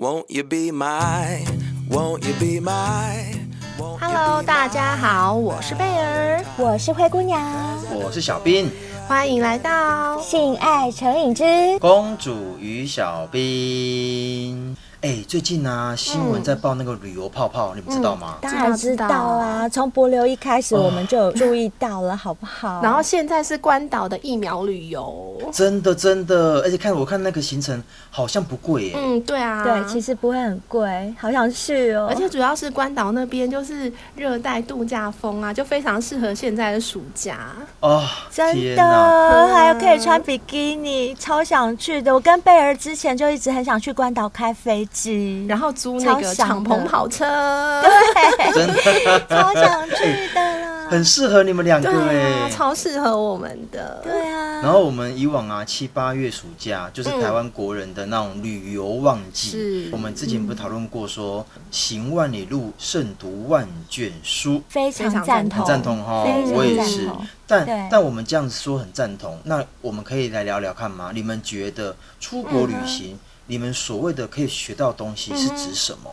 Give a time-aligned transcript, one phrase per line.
[0.00, 1.44] Won't you be my,
[1.90, 3.34] won't you be my?
[4.00, 7.42] Hello，大家好，我是贝儿，我是灰姑娘，
[7.92, 8.70] 我是小兵，
[9.08, 14.76] 欢迎来到性爱成瘾之公主与小兵。
[15.00, 18.38] 哎、欸，最近啊，新闻在报那个旅游泡泡，嗯、你们知道吗？
[18.40, 22.80] 当然知道啊，从博流一开始我们就有注意到了，好不好？
[22.82, 27.80] 然后现在是关岛的疫苗旅游，真的真的，而且看我看那个行程
[28.10, 28.94] 好像不贵耶。
[28.96, 32.08] 嗯，对啊，对，其实不会很贵，好想去哦。
[32.10, 37.38] 而且主要是关岛那边就是热带度假风啊，就非常适合现在的暑假
[37.78, 38.04] 哦。
[38.32, 42.12] 真的，啊、还有可以穿比基尼，超想去的。
[42.12, 44.87] 我跟贝儿之前就一直很想去关岛开飞。
[45.46, 49.20] 然后租那个敞篷跑车，对， 真的。
[49.28, 54.60] 超想去的啦， 很适合你们两个哎、啊，超适合我们的，对啊。
[54.60, 59.50] 然后我们以往啊，七八月暑假就是台湾国人的那种旅游旺季。
[59.50, 67.08] 是、嗯，我们之前不是讨论过说，行万里路，胜读万卷书，非常赞同，赞同哈，我也是。
[67.46, 71.10] 但但我们这样子说很赞同，那我们可以来聊聊看吗？
[71.14, 73.18] 你们觉得出国旅行？
[73.48, 76.10] 嗯你们所谓的可以学到东西是指什么？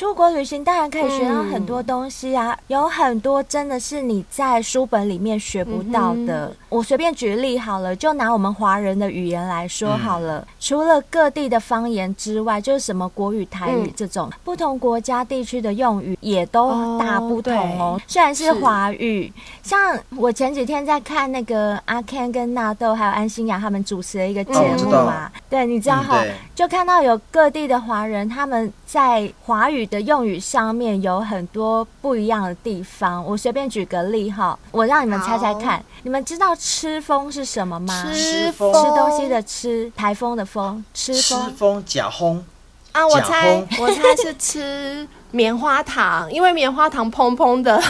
[0.00, 6.46] 出国旅行当然可以学到很多东西啊，嗯、有很多真的是你在书本里面学不到的。
[6.46, 17.84] 嗯、我随便举例好了，就拿我们华人的语言来说好了，嗯、除了各地的方言之外，就是什么国语、台语这种、嗯、不同国家地区的用语也都大不同哦。
[17.84, 19.30] 哦虽然是华语，
[19.62, 25.26] 像我前几天在看那个阿 Ken 跟纳豆还有安心雅他们主持的一个节目嘛。
[25.26, 33.24] 哦对，你知道哈，嗯、就看到有各地的华人，他们在华语的用语上面有很多不一样的地方。
[33.24, 38.06] 我随便举个例哈，我让你们猜猜看，你们知道“吃风”是什么吗？
[38.14, 42.42] 吃风，吃东西的吃，台风的风，吃风，吃风假轰
[42.92, 43.06] 啊！
[43.06, 47.80] 我猜，我猜是吃棉花糖，因为棉花糖蓬蓬的。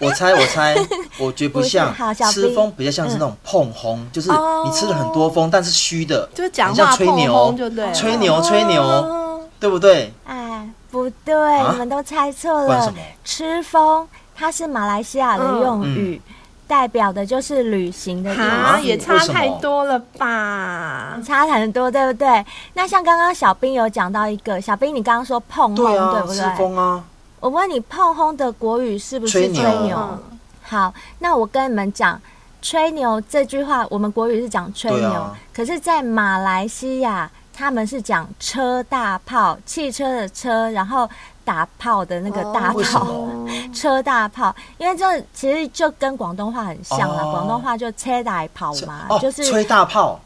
[0.00, 0.76] 我猜，我猜，
[1.18, 1.92] 我觉得不像
[2.30, 10.14] 吃风，比较像是那种碰轰，就是你吃了很多风，但是虚的，就是讲话吹牛，就对，吹牛吹牛，对不对？
[10.24, 10.37] 哎，
[11.04, 12.92] 不对，你们都猜错了。
[13.24, 16.20] 吃风，它是马来西亚的用语，
[16.66, 18.82] 代表的就是旅行的意思。
[18.82, 21.20] 也差太多了吧？
[21.24, 22.44] 差很多，对不对？
[22.74, 26.36] 那像刚刚小兵有讲到一个，小兵你刚刚说碰轰，对不对？
[26.36, 27.04] 吃风啊。
[27.40, 29.62] 我问你，碰轰的国语是不是吹牛？
[29.62, 30.18] 吹牛
[30.62, 32.20] 好，那我跟你们讲，
[32.60, 41.10] 吹牛这句话，我们国语是讲吹牛，啊、可是，在马来西亚，他们是讲车大炮，汽车的车，然后
[41.44, 50.20] 打炮的那个大炮，哦、 车大炮，因为这其实就跟广东话很像啦，广、哦、东话就车大炮嘛，哦、就是吹大炮，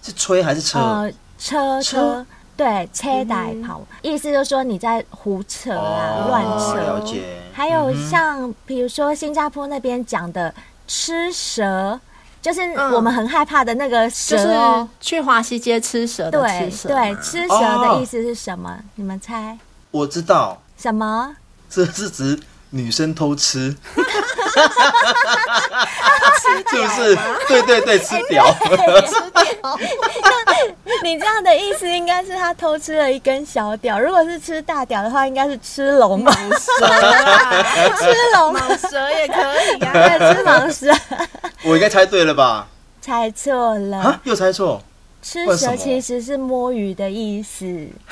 [0.00, 0.78] 是吹还是车？
[0.78, 1.98] 呃、车车。
[1.98, 2.26] 车
[2.56, 6.80] 对，车大炮，嗯、意思就是说你在胡扯啊，乱、哦、扯。
[6.80, 7.22] 了解。
[7.52, 10.54] 还有像比如说新加坡那边讲的
[10.86, 12.00] 吃蛇，
[12.46, 12.60] 就是
[12.94, 16.88] 我们很害怕的那个蛇，就是去华西街吃蛇的吃蛇。
[16.88, 18.70] 对对，吃蛇的意思是什么？
[18.70, 19.58] 哦、你们猜？
[19.90, 20.62] 我知道。
[20.78, 21.34] 什么？
[21.68, 22.38] 这是指
[22.70, 23.74] 女生偷吃。
[26.70, 27.18] 就是
[27.48, 28.76] 对对对，吃屌，吃
[29.34, 29.78] 屌。
[31.02, 37.62] 你这样的意思应该是他偷吃了一根小屌，如果是吃大屌的话，应该是吃龙蟒蛇啊，
[37.98, 38.06] 吃
[38.36, 40.94] 龙蟒蛇也可以啊，吃蟒蛇。
[41.66, 42.68] 我应该猜对了吧？
[43.00, 44.20] 猜错了啊？
[44.24, 44.80] 又猜错？
[45.20, 47.64] 吃蛇其实是摸鱼的意思。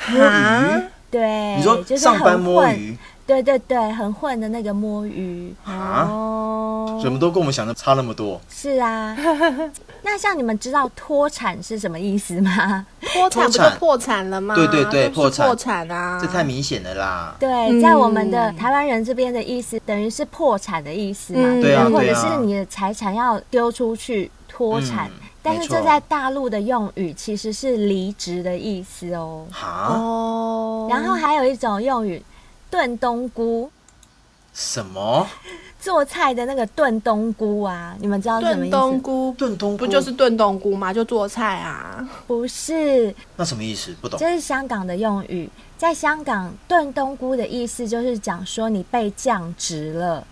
[0.09, 0.83] 摸鱼？
[1.09, 2.97] 对，你说上班摸鱼？
[3.27, 5.53] 对对对，很混的那个摸鱼。
[5.63, 8.39] 啊，哦，怎么都跟我们想的差那么多。
[8.47, 9.17] 是啊，
[10.03, 12.85] 那像你们知道脱产是什么意思吗？
[13.01, 14.53] 脱产不就破产了吗？
[14.53, 15.47] 对对对，破产。
[15.47, 17.35] 破产啊，这太明显了啦。
[17.39, 25.09] 对，在我们的台湾人这边的意思，等于是破产的意思嘛，对啊，或者是你的财产要丢出去脱产，
[25.41, 29.47] 但是这在大陆的用语其实是离职的意思哦。
[29.59, 32.23] 哦，然后还有一种用语。
[32.75, 33.71] 炖冬菇，
[34.53, 35.25] 什么？
[35.79, 38.69] 做菜的那个炖冬菇啊，你们知道什么意思？
[38.69, 40.91] 炖冬菇，炖冬菇不就是炖冬菇吗？
[40.91, 42.05] 就做菜啊？
[42.27, 43.95] 不是，那什么意思？
[44.01, 44.19] 不懂。
[44.19, 50.27] 这是香港的用语，在香港炖冬菇的意思就是讲说你被降职了。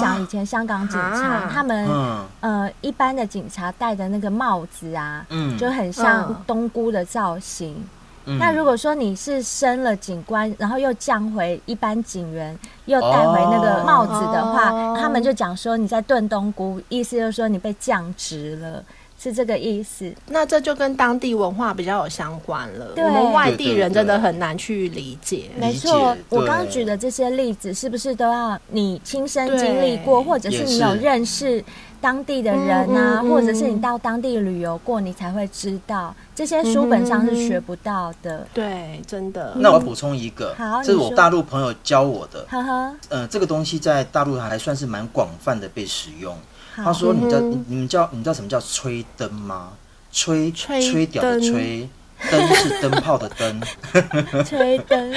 [0.00, 7.74] 讲以前香港警察，他们、嗯、呃一般的警察戴的那个帽子啊，嗯、就很像冬菇的造型。
[7.74, 7.84] 嗯、
[8.24, 18.84] 那如果说你是升了警官，然后又降回一般警员，又戴回那个帽子的话，哦、他们就讲说你在炖冬菇，意思就是说你被降职了，
[19.18, 20.12] 是这个意思。
[20.26, 22.92] 那这就跟当地文化比较有相关了。
[22.94, 25.50] 对，我们外地人真的很难去理解。
[25.58, 31.64] 没错，我刚刚举的这些例子，是不是都要你亲身经历过，或者是你有认识
[32.02, 38.38] 当地的人啊，嗯嗯嗯，或者是你到当地旅游过，你才会知道这些书本上是学不到的。
[38.38, 39.54] 嗯、对，真的。
[39.56, 42.44] 那我补充一个，好，这是我大陆朋友教我的。
[42.50, 42.88] 呵呵。
[43.08, 46.36] 嗯、呃，这个东西在大陆还算是蛮广泛的被使用。
[46.74, 49.68] 他说：“你知道你你们叫你知道什么叫吹灯吗？
[50.10, 51.88] 吹吹屌的吹，
[52.30, 53.60] 灯是灯泡的灯。
[54.42, 55.12] 吹灯，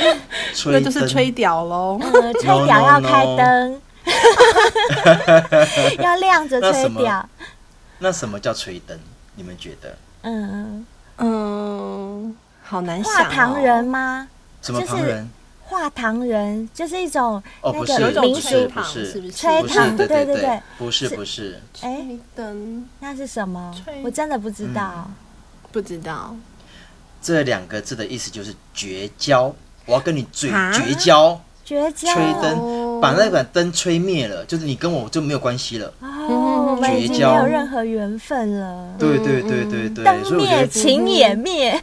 [0.65, 1.97] 那就是吹屌喽。
[2.01, 3.81] 嗯，吹屌要开灯。”
[5.99, 7.27] 要亮着吹掉。
[7.99, 8.99] 那什么叫吹灯？
[9.35, 9.97] 你们觉得？
[10.21, 10.85] 嗯
[11.17, 13.17] 嗯，好难想、哦。
[13.17, 14.27] 画唐人吗？
[14.61, 15.29] 什么糖人？
[15.67, 19.31] 画糖人就是一种哦，不是，民俗不是，不是？
[19.31, 21.59] 吹糖，对对对，不是不是。
[21.81, 22.05] 哎，
[22.35, 23.73] 灯，那是什么？
[24.03, 25.09] 我真的不知道，
[25.71, 26.35] 不知道。
[27.21, 29.51] 这两个字的意思就是绝交，
[29.87, 31.41] 我要跟你嘴绝交。
[31.63, 32.59] 绝交，吹灯，
[33.01, 35.91] 把那盏灯吹灭了，就是你跟我就没有关系了。
[36.01, 38.87] 哦，绝交，没有任何缘分了。
[38.97, 41.79] 对对对对对，灯灭情也灭。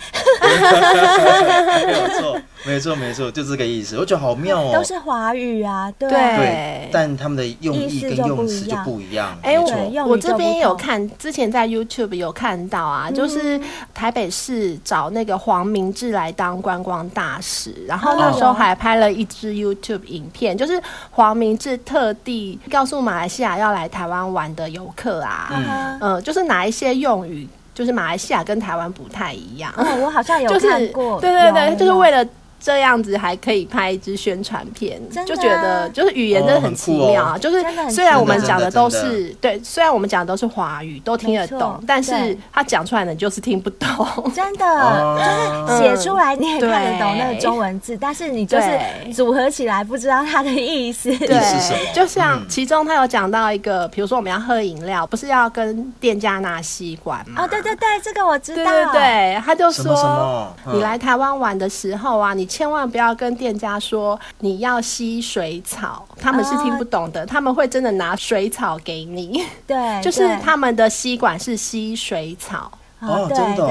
[1.86, 2.40] 没有错。
[2.64, 3.98] 没错，没错，就这个意思。
[3.98, 9.36] 我觉得好妙哦，都是华语啊，对，对，但他们的用意跟用词就不一样。
[9.42, 13.60] 哎，我我这边有看，之前在 YouTube 有看到啊，就是
[13.92, 20.80] 台北市找那个黄明志来当观光大使，然后那时候还拍了一支 YouTube 影片，就是
[21.10, 29.72] 黄明志特地告诉马来西亚要来台湾玩的游客啊，嗯，就是哪一些用语，就是马来西亚跟台湾不太一样。
[30.00, 32.24] 我好像有 看过，对对对，就是为了。
[32.62, 37.36] 这样子还可以拍一支宣传片，就觉得就是语言真的很奇妙啊！
[37.36, 37.60] 就是
[37.90, 43.88] 虽然我们讲的都是对，虽然我们讲的都是华语，都听得懂，但是他讲出来的就是听不懂。
[44.32, 51.10] 真的， 就是写出来你也看得懂那个中文字，但是你就是组合起来不知道它的意思。
[51.18, 57.42] 对，就像其中他有讲到一个，比如说我们要喝饮料，不是要跟店家拿吸管吗？
[57.42, 58.64] 哦，对对对，这个我知道。
[58.64, 62.48] 对对对，他就说你来台湾玩的时候啊，你。
[62.52, 67.24] 千万不要跟店家说你要吸水草，他们是听不懂的。
[67.24, 72.70] 他们会真的拿水草给你，对， 就是他们的吸管是吸水草。
[73.00, 73.66] 哦，真的，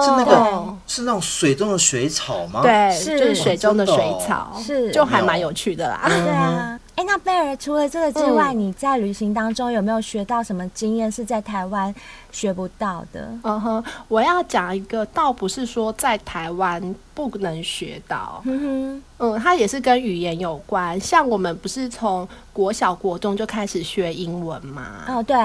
[0.00, 2.60] 是那个是那种水中的水草吗？
[2.62, 4.92] 对，就是水中的水草，是。
[4.92, 6.02] 就还蛮有趣的啦。
[6.06, 11.94] 对啊，哎，那贝尔除了这个之外，你在旅行当中有没有学到什么经验是在台湾
[12.30, 13.26] 学不到的？
[13.42, 21.00] 嗯哼，我要讲一个，倒不是说在台湾不能学到，嗯哼，嗯，它也是跟语言有关。
[21.00, 25.06] 像我们不是从国小国中就开始学英文吗？
[25.08, 25.38] 哦，对，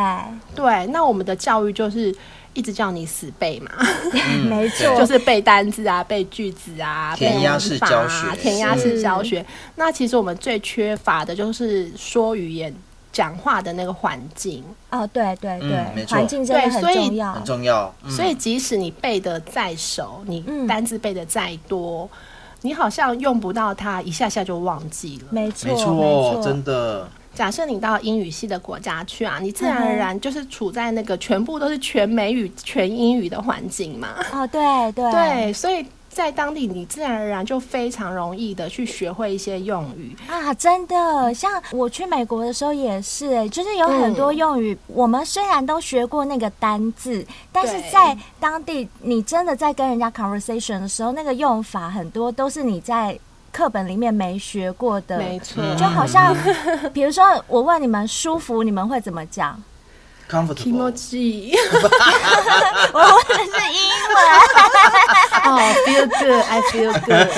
[0.54, 2.14] 对，那我们的教育就是。
[2.56, 3.70] 一直叫你死背嘛，
[4.50, 9.46] 没错，就是背单字啊，背句子啊，填鸭式教学，填鸭式教学。
[9.76, 12.74] 那其实我们最缺乏的就是说语言、
[13.12, 14.64] 讲话的那个环境。
[14.90, 17.94] 哦，对对对，环境真的很重要，很重要。
[18.08, 22.10] 所以即使你背的再熟，你单字背的再多，
[22.62, 25.28] 你好像用不到它，一下下就忘记了。
[25.30, 27.08] 没错，没错，真的。
[27.36, 34.16] 假设你到英语系的国家去啊，你自然而然就是处在那个全部都是全美语、全英语的环境嘛。
[34.32, 34.62] 哦，对
[34.94, 41.34] 对 对，所以在当地你自然而然就非常容易的去学会一些用语啊，真的。
[41.34, 53.20] 像我去美国的时候也是，就是有很多用语，嗯、我们虽然都学过那个单字，但是在当地你真的在跟人家 conversation 的时候，那个用法很多都是你在。
[53.56, 56.36] 课本里面没学过的，没错，就好像，
[56.94, 59.58] 比如说我问你们舒服，你们会怎么讲
[60.30, 60.76] ？Comfortable。
[62.92, 63.80] 我问的是英
[64.12, 64.18] 文。
[65.48, 65.48] 哦
[65.86, 67.30] ，feel good，I feel good。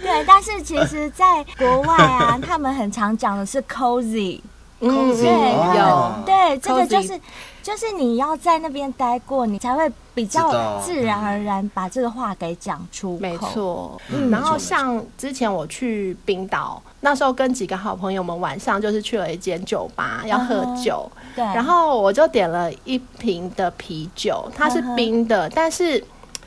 [0.00, 4.40] 对，但是其实，在国外啊， 他们很常讲的是 cozy。
[4.80, 7.20] 嗯，对，有，对，这个就是。
[7.64, 13.18] 就是你要在那边待过，你才会比较自然而然把这个话给讲出口。
[13.18, 26.04] 没错，嗯，然后像之前我去冰岛，那时候跟几个好朋友们晚上就是去了一间酒吧要喝酒，对，然后我就点了一瓶的啤酒，它是冰的，但是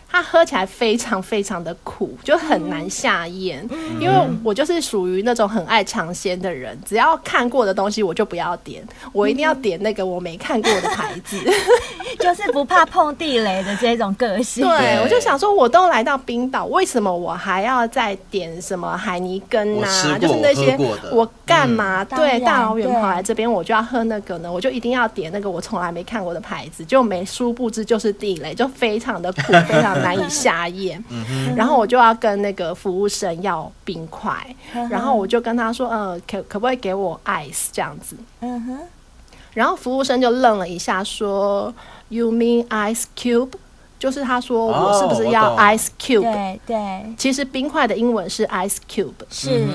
[0.10, 3.68] 它喝起来非常非常的苦，就很难下咽。
[3.70, 11.38] 嗯、因为我就是属于那种很爱尝鲜的人，只要看过的东西我就不要点，我一定要点那个我没看过的牌子，
[12.20, 14.68] 就是不怕碰地雷的这种个性。
[14.68, 20.18] 对，我就想说，我都来到冰岛，为什么我还要再点什么海尼根啊？
[20.20, 20.78] 就是那些
[21.12, 22.04] 我干嘛？
[22.10, 24.52] 嗯、对，大老远跑来这边，我就要喝那个呢？
[24.52, 31.04] 我就一定要点那个我从来没看过的牌子，就没殊不知就是地雷，就非常的苦， 非常难以下咽。
[31.56, 34.56] 然后我就要跟那个服务生要冰块，
[34.90, 38.16] 然后我就跟他说：“呃，可可不可以给我 ice 这样子？”
[39.54, 41.74] 然后服务生就愣了一下，说
[42.10, 43.52] ：“You mean ice cube？”
[44.00, 49.66] 就是他说我是不是要 ice cube？、哦、对对，其实冰块的英文是 ice cube，是，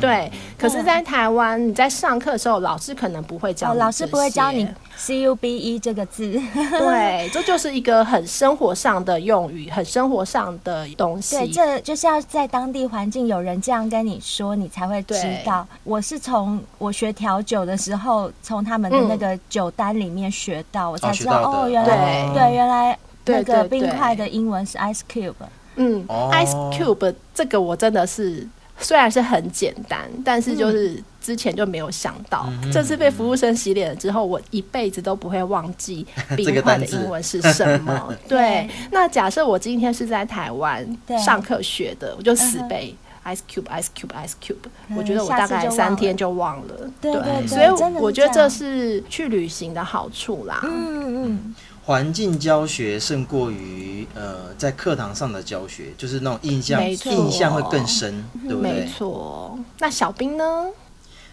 [0.00, 0.30] 对。
[0.58, 6.30] 可是，在台湾你在上课的时候，老师可能不会教你、哦，老师不会教你 c u b e 这个字。
[6.54, 11.36] 对，这就是一个很生活上的用语，很生活上的东西。
[11.36, 15.66] 对，这就是要在当地环境有人这样跟你说，你才会知道。
[15.82, 22.96] 我是从我学调酒的时候，从他们的那个酒单里面学到，嗯、我才知道哦，原来对，对，原来。
[23.26, 25.34] 那个冰块的英文是 ice cube，
[25.76, 28.46] 嗯、oh.，ice cube 这个我真的是
[28.78, 36.04] 虽然是很简单，但是就是之前就没有想到，嗯、这次被服务生洗脸了之后，我一辈子都不会忘记
[36.36, 38.12] 冰块的英文是什么。
[38.26, 40.84] 对，那假设我今天是在台湾
[41.24, 42.92] 上课学的，我就死背
[43.24, 44.56] ice cube，ice cube，ice cube，
[44.96, 46.90] 我觉得我大概三天就忘了。
[47.00, 50.60] 对，对，对，所以我觉得这是去旅行的好处啦。
[50.64, 51.54] 嗯嗯。
[51.84, 58.72] 环境教学胜过于呃在课堂上的教学，就是那种印象印象会更深，对不对？
[58.72, 59.58] 没错。
[59.80, 60.68] 那小兵呢？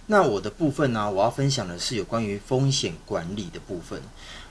[0.08, 4.02] 那我的部分呢、啊，我要分享的是有关于风险管理的部分，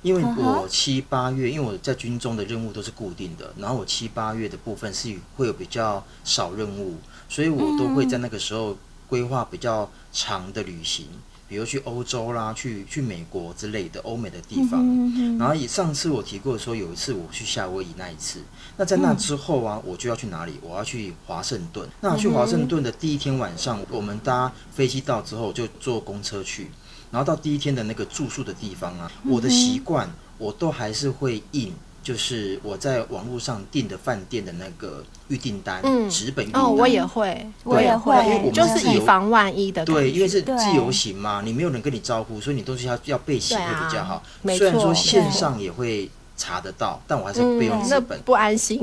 [0.02, 8.76] 因为我七八月，因为我在军中的任务都是固定的，然后我七八月的部分是会有比较少任务，所以我都会在那个时候
[9.08, 11.08] 规划比较长的旅行。
[11.48, 14.80] 比如去欧洲啦，去去美国之类的欧美的地方。
[14.80, 18.40] 嗯嗯、然后以上次我提过的说，有一次我去夏威夷那一次。
[18.76, 20.58] 那在那之后啊，嗯、我就要去哪里？
[20.62, 21.88] 我要去华盛顿。
[22.00, 26.70] 那去华盛顿的第一天晚上，我们搭飞机到之后就坐公车去。
[27.10, 31.72] 然后到第一天的那个住宿的地方啊，嗯、我的习惯我都还是会印。
[32.08, 36.62] 就是我在网络上订的饭店的那个预订单，嗯，纸本预订单。
[36.62, 39.84] 哦，我也会，我也会，因为我们就是以防万一的。
[39.84, 44.22] 对，因为是自由行嘛，你没有人跟你招呼，所以你都是要要备齐会比较好。
[44.56, 46.08] 虽然说线上也会。
[46.38, 48.80] 查得到，但我还是不用纸本，嗯，不安心。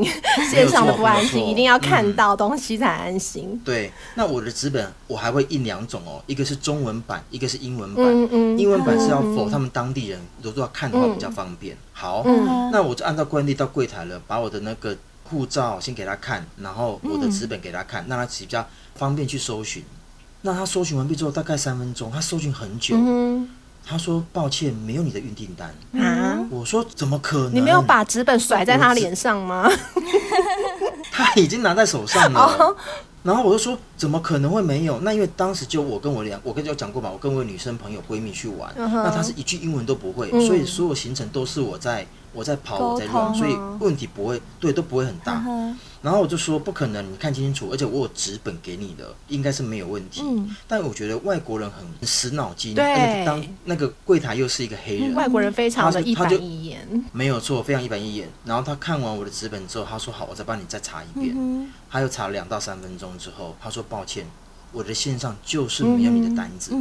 [0.51, 3.49] 线上的不安心，一定要看到东西才安心。
[3.53, 8.05] 嗯、对，那我的纸本我还会印两种哦，一个是中文版，一个是英文版。
[8.05, 11.73] 嗯嗯、英文版是要 for 他们当地人，如果要看的话比较方便。
[11.73, 19.81] 嗯、好，嗯、那我就按照惯例到柜台了，把我的那个护照先给他看，然后我的纸本给他看，让他比较方便去搜寻。
[20.41, 22.95] 那他搜寻完毕之后，大概三分钟，他搜寻很久。
[22.95, 23.49] 嗯
[23.85, 25.73] 他说：“抱歉，没有你的预订单。”
[26.03, 26.43] 啊！
[26.49, 27.55] 我说：“怎么可能？
[27.55, 29.69] 你没有把纸本甩在他脸上吗？”
[31.11, 32.75] 他已经拿在手上了。
[33.23, 34.99] 然后我就说：“怎么可能会没有？
[35.01, 45.43] 那因为当时就我跟我两，我跟你有讲过嘛，我跟我女生朋友闺蜜去玩，那她是一句英文都不会，所以所有行程都是我在。”我在跑，我在乱，所以问题不会，对，都不会很大。
[46.01, 50.21] 然后我就说不可能，你看清楚，而且我有纸本给你的，应该是没有问题。
[50.67, 58.29] 但我觉得外国人很死脑筋，对，当那个柜台又是一个黑人，外国人非常的一板一眼，没有错，非常一板一眼。
[58.43, 61.35] 然后他看完我的纸本之后，他说好，我再帮你再查一遍。
[61.89, 64.27] 他又查了两到三分钟之后，他说抱歉，
[64.71, 66.71] 我的线上就是没有你的单子。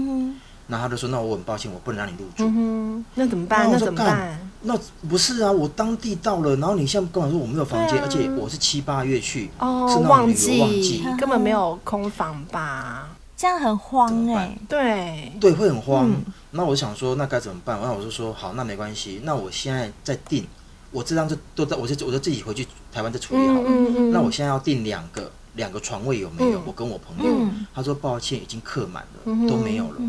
[0.66, 2.44] 那他就说：“那我很抱歉，我不能让你入住。
[2.46, 3.70] 嗯”那怎么办？
[3.70, 4.50] 那怎么办？
[4.62, 4.74] 那
[5.08, 13.08] 不是啊，我当地到了，然后你现在跟我说我没有房间，啊、而且我是七八月去，哦，是那种旅游旺季，根本没有空房吧？
[13.36, 16.08] 这样很慌哎、欸，对对，会很慌。
[16.08, 17.78] 嗯、那我想说，那该怎么办？
[17.78, 20.46] 然后我就说好，那没关系，那我现在再订，
[20.92, 23.64] 我这张就都在，我就我就自己回去台湾再处理好了。
[23.66, 26.58] 嗯嗯嗯、那我现在要订两个两个床位有没有？
[26.58, 30.00] 嗯、我跟我朋友，嗯、他说抱歉，已经客满了，嗯、都没有了。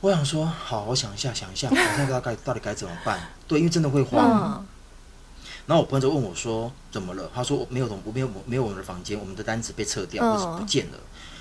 [0.00, 3.20] 我想说，好，我想一下，想一下， 我现在不知道该到底该怎么办。
[3.46, 4.24] 对，因为真的会慌。
[4.24, 4.66] 嗯、
[5.66, 10.92] 然后我朋友就问我说：“怎么了？”他说：“我没有，我没有，没有我们的房间，我们的单子被撤掉，或是不见了。
[10.94, 11.00] 嗯”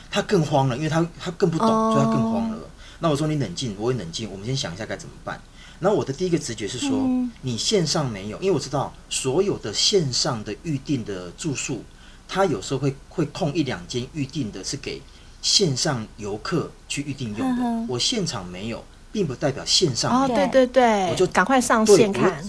[0.09, 2.57] 他更慌了，因为他他更不懂，哦、所以他更慌了。
[2.99, 5.39] 那我说：“你冷静，我也冷静，我们先想一下该怎么办。”
[5.79, 11.83] 然后我的第一个直觉是说：“嗯、你线上没有，因为我知道所有的线上的预定的住宿，
[12.27, 15.01] 他有时候会会空一两间预定的，是给。”
[15.39, 20.33] 线上游客去预定用的，我现场没有，并不代表线上没有。
[20.33, 22.43] 哦，对对对，我就赶快上线看。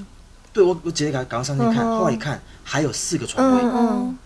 [0.53, 4.19] 对我我直接赶赶快上去看，嗯、后来一看还有四个床位，嗯嗯、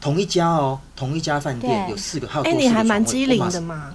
[0.00, 2.64] 同一家哦，同一家饭店有四个，还有多四个床位。
[2.64, 3.94] 哎、欸，你还蛮机灵的嘛？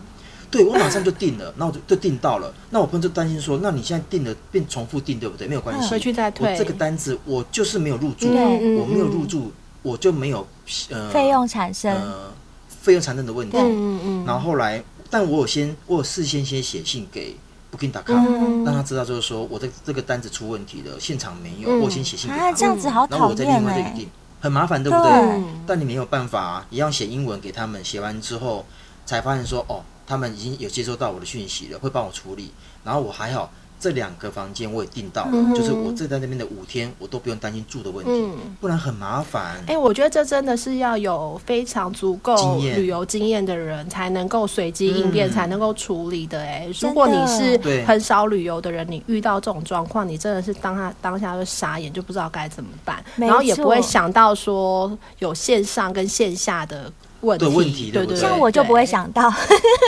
[0.50, 2.52] 对，我马上就订了，那我就就订到了。
[2.72, 5.48] 那我朋友就担心说，那你现在订了变重复订，对不对？
[5.48, 6.52] 没有关系，回去再退。
[6.52, 10.48] 我这个单子我就是没有入住，对我没有入住，我就没有
[10.90, 12.32] 呃费用产生呃
[12.68, 13.58] 费用产生的问题。
[13.58, 17.36] 嗯嗯然后后来，但我有先我有事先先写信给
[17.72, 22.50] Booking.com，、嗯、让他知道就是说我的这个单子出问题了，现场没有，嗯、我先写信给他。
[22.50, 24.10] 啊，这样子好讨厌、欸、然后我再另外再订，
[24.40, 25.12] 很麻烦，对不对？
[25.12, 28.66] 对但你没有办法、啊，一样写英文给他们，写完之后
[29.06, 29.82] 才发现说哦。
[30.08, 32.52] 他们已经有接收到我的讯息了，会帮我处理。
[32.84, 33.50] 然后我还好，
[33.82, 39.56] 这两个房间我也订到了，嗯、就是我这在那边的五天，我都不用担心住的问题，嗯、不然很麻烦。
[39.62, 46.48] 哎、欸，我觉得这真的是要有非常足够旅游经验的人才能够随机应变，嗯、才能够处理的、欸。
[46.48, 56.94] 哎，如果你是很少旅游的人，你遇到这种状况，你真的是当下当下就傻眼，就不知道该怎么办，然后也不会想到说有线上跟线下的。
[57.22, 59.32] 问题，问题对对，像我就不会想到，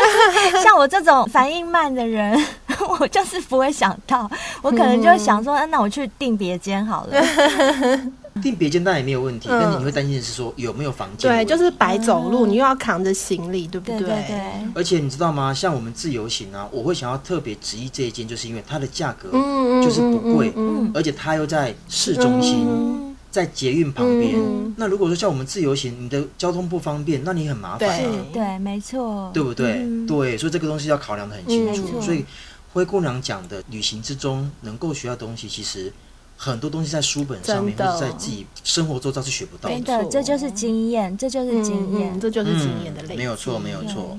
[0.64, 2.38] 像我这种反应慢的人，
[3.00, 4.30] 我就是不会想到，
[4.62, 7.22] 我可能就想说，嗯、那我去订别间好了。
[8.42, 11.32] 订别间当然也没有问题，嗯、但是你会担心的是说有没有房间？
[11.32, 14.00] 对，就是白走路，嗯、你又要扛着行李，对不对？
[14.00, 14.40] 对对对。
[14.74, 15.54] 而且你知道吗？
[15.54, 19.30] 像我们自由行啊，我会想要特别执意这一间，就是因为它的价格
[19.84, 23.13] 就是不贵，嗯嗯嗯、而且它又在市中心。
[23.34, 28.26] 嗯在捷运旁边，嗯、那如果说像我们自由行，你的交通不方便，那你很麻烦、啊。
[28.32, 29.80] 对，对，没错，对不对？
[29.82, 31.94] 嗯、对，所以这个东西要考量的很清楚。
[31.96, 32.24] 嗯、所以
[32.74, 35.92] 灰姑娘讲的旅行之中能够学到东西，其实
[36.38, 39.76] 很多东西在书本上面，或者在自己生活周遭是学不到的。
[39.78, 43.18] 真的，这就是经验，这就是经验、嗯，这就是经验的累积、嗯。
[43.18, 44.16] 没有错，没有错。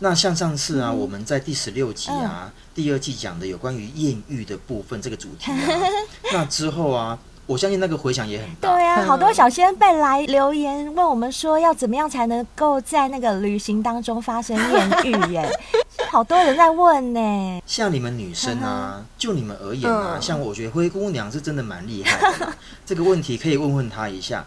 [0.00, 5.58] 那像上次啊，嗯、我们在第十六集啊，嗯、第二季讲的有关于艳遇的部分这个主题啊，
[6.34, 7.16] 那之后啊。
[7.48, 8.70] 我相信那个回响也很大。
[8.70, 15.32] 对啊，好多小仙贝来留言问我们说，要怎么样才能够在那个旅行当中发生艳遇？
[15.32, 15.50] 耶，
[16.12, 17.62] 好多人在问呢。
[17.66, 22.52] 像你们女生啊，就你们而言啊，像我觉得灰姑娘是真的蛮厉害的。
[22.84, 24.44] 这个问题可以问问她一下。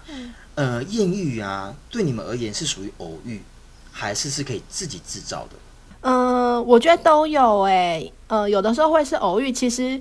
[0.53, 3.41] 呃，艳遇啊，对你们而言是属于偶遇，
[3.91, 5.55] 还是是可以自己制造的？
[6.01, 8.07] 嗯，我觉得都有哎。
[8.27, 9.99] 呃，有的时候会是偶遇，其实。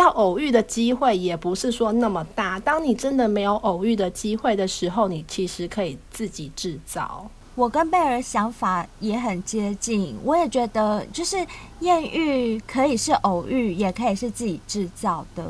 [0.00, 2.58] 要偶遇的机会也不是说那么大。
[2.58, 7.30] 当你真的没有偶遇的机会的时候，你其实可以自己制造。
[7.54, 11.36] 我跟贝尔想法也很接近，我也觉得就是
[11.80, 15.44] 艳遇可以是偶遇，也可以是自己制造的。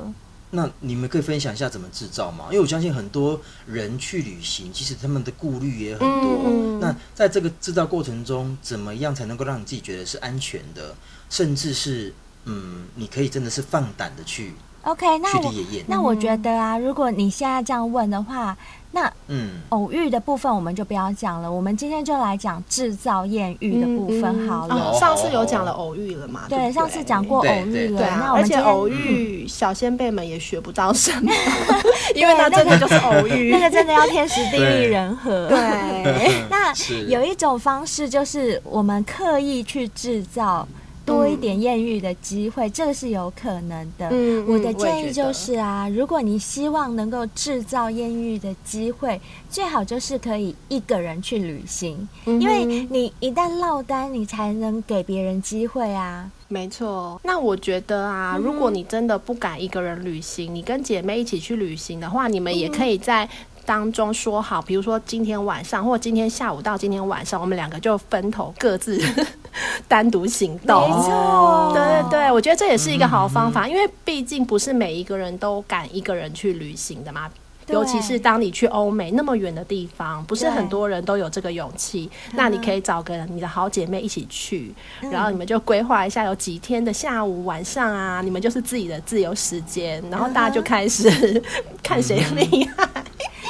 [0.50, 2.46] 那你们可以分享一下怎么制造吗？
[2.46, 6.40] 因为我相信很多人去旅行，其实他们的顾虑也很多。
[6.46, 10.92] 嗯、那在这个制造过程中，怎么样才能够让你自己觉得是安全的，
[11.28, 12.12] 甚至是？
[12.50, 14.52] 嗯，你可以真的是放胆的去。
[14.82, 15.54] OK，那我
[15.86, 18.56] 那我觉得啊，如果你现在这样问的话，
[18.92, 21.52] 那嗯，偶遇的部分我们就不要讲了。
[21.52, 24.74] 我们今天就来讲制造艳遇的部分好了。
[24.74, 26.46] 嗯嗯、上次有讲了偶遇了嘛？
[26.48, 27.98] 对，对，上次讲过偶遇了。
[27.98, 31.30] 对，那而且偶遇小先辈们也学不到什么，
[32.16, 35.46] 因为那真的就是偶遇， 那个真的要天时地利人和。
[35.48, 36.72] 对， 那
[37.06, 40.66] 有一种方式就是我们刻意去制造。
[41.10, 44.08] 多一点艳遇的机会，嗯、这个是有可能的。
[44.10, 49.20] 嗯、我的建议就是啊，如果你希望能够制造艳遇的机会，
[49.50, 56.30] 最好就是可以一个人去旅行，嗯、因为你一旦落单，你才能给别人机会啊。
[56.48, 57.20] 没错。
[57.22, 63.28] 那我觉得啊，如果你真的不敢一个人旅行，你跟姐妹一起去旅行的话，你们也可以在。
[63.70, 69.00] 当中说好，比如说今天晚上或今天下午到今天晚上，我们两个就分头各自
[69.86, 70.90] 单独行动。
[70.90, 77.30] 没错，对对对，我觉得这也是一个好方法，嗯、因为毕竟不是每一个人都敢一个人去旅行的嘛。
[77.68, 82.10] 尤其是当你去欧美那么远的地方，不是很多人都有这个勇气。
[82.32, 91.42] 那你可以找个你的好姐妹一起去，嗯、然后你们就规划一下有几天的下午晚上啊，你们就是自己的自由时间，然后大家就开始、嗯、
[91.84, 92.88] 看谁厉害。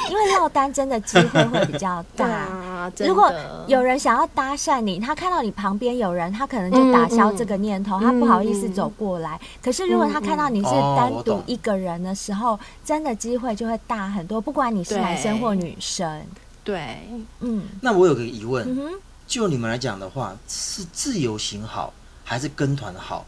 [0.09, 2.27] 因为落单真的机会会比较大。
[2.27, 3.31] 啊、如果
[3.67, 9.39] 有人想要搭讪你，他看到你旁边有人，他可能就打消这个念头，嗯嗯、他不好意思走过来。
[9.41, 14.41] 嗯、可是如果他看到你是单独一个人的时候，嗯嗯哦、真的机会就会大很多。
[14.41, 16.23] 不管你是男生或女生，
[16.63, 16.97] 对，
[17.41, 17.63] 嗯。
[17.81, 18.93] 那我有个疑问，嗯、
[19.27, 23.25] 就你们来讲的话，是自由行好还是跟团好？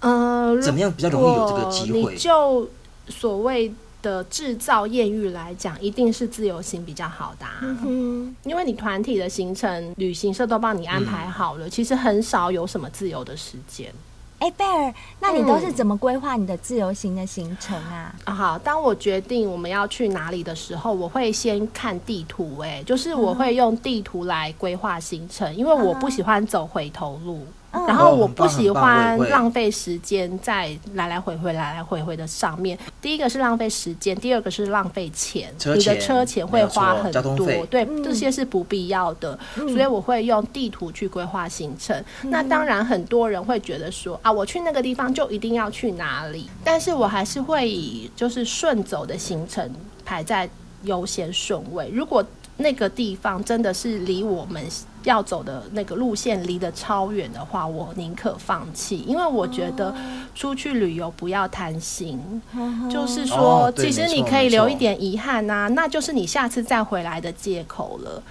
[0.00, 2.16] 呃，怎么样比较容易有这个机会？
[2.16, 2.68] 就
[3.08, 3.74] 所谓。
[4.02, 13.92] 的制造艳遇来讲，一定是自由行比较好的，啊，嗯、因为你团体的行程，旅行社都帮你安排好了，嗯、其实很少有什么自由的时间。
[14.38, 18.14] 哎，贝尔，那你都是怎么规划你的自由行的行程啊？
[18.24, 27.46] 啊、嗯，好，当我决定我们要去哪里的时候，我会先看地图、欸，哎，就是我会用地图来规划行程，因为我不喜欢走回头路。
[27.86, 32.78] 然后我不喜欢浪费时间在来来回回、来来回回的上面。
[33.00, 35.52] 第一个是浪费时间，第二个是浪费钱。
[35.74, 39.38] 你的车钱会花很多，对，这些是不必要的。
[39.54, 42.04] 所以我会用地图去规划行程。
[42.22, 46.48] 那当然，很多人会觉得说啊，我去那个地方就一定要去哪里？
[46.64, 49.70] 但是我还是会以就是顺走的行程
[50.04, 50.48] 排在
[50.82, 51.90] 优先顺位。
[51.92, 52.24] 如果
[52.58, 54.64] 那个地方真的是离我们
[55.04, 59.94] 要走的那个路线离得超远的话，我宁可放弃，因为我觉得
[60.34, 62.18] 出去旅游不要贪心，
[62.54, 68.22] 哦、就是说，其实你可以留一点遗憾呐、啊，那就是你下次再回来的借口了。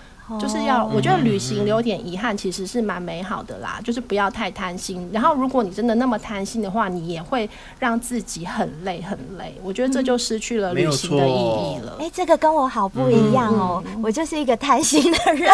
[0.41, 5.07] 就是要，我觉得旅行留点遗憾其实是蛮美好的啦，就是不要太贪心。
[5.13, 9.55] 然后，如果你真的那么贪心的话，你也会让自己很累很累。
[9.63, 11.97] 我觉得这就失去了旅行的意义了。
[11.99, 15.51] 哎、欸，这个跟我好不一样哦，嗯、我就是一个贪心的人。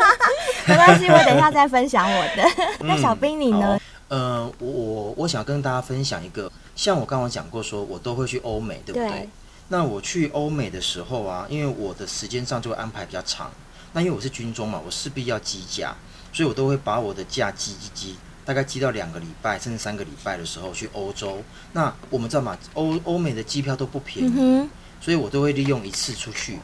[0.66, 2.48] 没关系，我等一下再分享我的。
[2.80, 3.78] 那小兵你呢？
[4.08, 9.10] 呃，我我我想跟大家分享一个，像我刚刚讲过，说我都会去欧美，对不对？
[9.10, 9.28] 对。
[9.68, 13.50] 那我去欧美的时候啊，因为我的时间上就会安排比较长。
[13.96, 15.96] 那因为我是军中嘛，我势必要积假，
[16.30, 21.38] 所以我都会把我的假积积积，大概积到两个礼拜甚至三个礼拜的时候去欧洲。
[21.72, 24.68] 那我们知道嘛，欧欧美的机票都不便宜，嗯、
[25.00, 26.58] 所以我都会利用一次出去，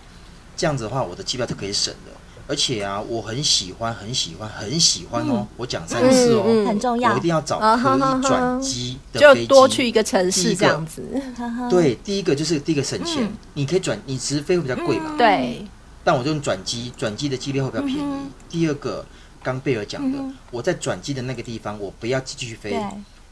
[0.58, 2.12] 这样子的话，我的机票就可以省了。
[2.46, 5.36] 而且啊，我很喜欢，很喜欢，很喜欢哦。
[5.36, 11.02] 嗯、我讲三次哦，嗯嗯、很重要，我一定要找可以转机的飞机，就多去一个城市这样子。
[11.70, 15.12] 对，第一个就是第一个省钱，嗯、你可以转，你直飞会比较贵嘛？
[15.12, 15.66] 嗯、对。
[16.04, 18.02] 但我就用转机，转机的机率会比较便宜。
[18.02, 19.04] 嗯、第二个，
[19.42, 22.76] 刚贝尔讲的，嗯、我在转机的那个地方，我不要继续飞，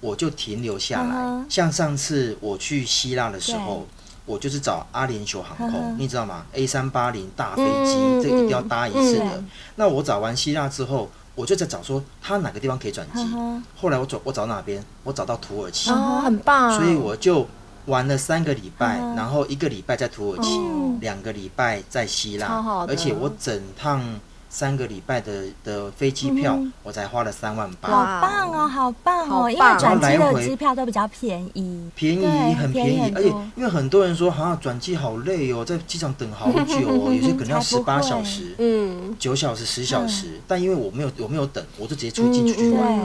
[0.01, 1.15] 我就停留下来。
[1.17, 3.87] 嗯、像上次我去希腊的时候，
[4.25, 9.39] 我就是找阿联酋航空，嗯、你知道吗？A 三八零大飞机，嗯、这个一定要搭一次的。
[9.39, 13.27] 嗯、那我找完希腊之后，我就在找说，他哪个地方可以转机。
[13.77, 14.85] 后来我找，我找哪边？
[15.03, 16.77] 我找到土耳其，哦，很棒。
[16.79, 17.47] 所以我就。
[17.87, 20.59] 玩了三个礼拜，然后一个礼拜在土耳其，
[21.01, 22.47] 两个礼拜在希腊，
[22.87, 24.03] 而且我整趟
[24.49, 27.88] 三个礼拜的的飞机票，我才花了三万八。
[27.88, 29.51] 好棒哦，好棒哦！
[29.51, 40.40] 因为转机的机票都比较便宜，便宜很便宜，而且因为很多人说，好像转机好累哦，在机场等好久哦， 有些可能要十八小时，嗯，九小时、十小时。
[40.47, 42.99] 但因为我没有我没有等，我就直接出进出去玩，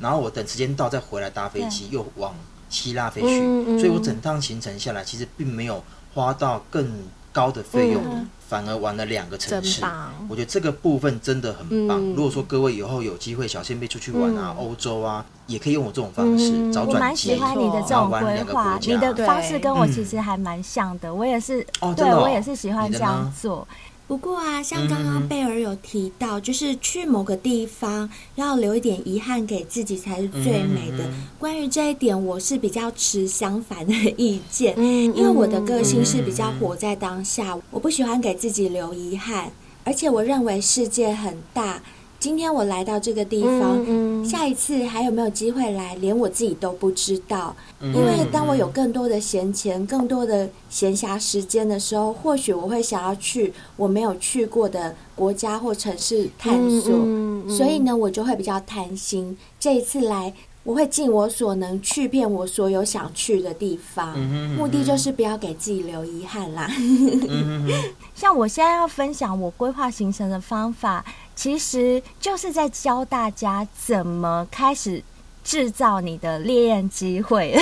[0.00, 2.34] 然后我等时间到再回来搭飞机又往。
[2.72, 6.90] 希腊飞去，嗯嗯、所以我整趟行程下来，其实并没有花到更
[7.30, 9.82] 高的费用，嗯、反而玩了两个城市。
[10.28, 12.00] 我觉得这个部分真的很棒。
[12.00, 16.94] 嗯、如果说各位以后有机会小仙贝出去玩啊，欧、嗯、洲啊，也可以用我这种方式、嗯、找转机。
[16.94, 21.12] 我蛮喜欢你的这种规划，你的方式跟我其实还蛮像的。
[21.12, 23.66] 我也是，哦对我也是喜欢这样做。
[24.12, 31.10] 不过啊，像刚刚贝尔有提到，就是去某个地方要留一点遗憾给自己才是最美的。
[31.38, 39.50] 关于这一点，我是比较持相反的意见，因为我的个性是比较活在当下，我不喜欢给自己留遗憾，
[39.82, 41.82] 而且我认为世界很大。
[42.22, 47.52] 今天我来到这个地方，嗯嗯、下一次还有没有机会来，连我自己都不知道。
[47.80, 56.92] 因为当我有更多的闲钱、更多的闲暇时间的时候，或许我会想要去我没有去过的国家或城市探索。
[56.92, 59.36] 嗯嗯嗯、所以呢，我就会比较贪心。
[59.58, 60.32] 这一次来，
[60.62, 66.70] 我会尽我所能去遍我所有想去的地方，嗯嗯、目的就是不要给自己留遗憾啦。
[66.78, 67.68] 嗯、
[68.14, 71.04] 像我现在要分享我规划行程的方法。
[71.42, 75.02] 其实就是在教大家怎么开始
[75.42, 77.58] 制造你的烈焰机会。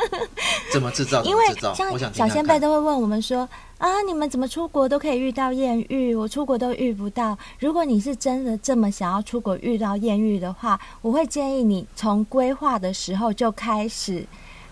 [0.70, 1.22] 怎么制造？
[1.22, 1.42] 因为
[1.74, 3.48] 像小先辈都会问我们说
[3.80, 14.22] ：“啊，你们怎么出国都可以遇到艳遇，我出国都遇不到。”如果你是真的这么想要出国遇到艳遇的话，我会建议你从规划的时候就开始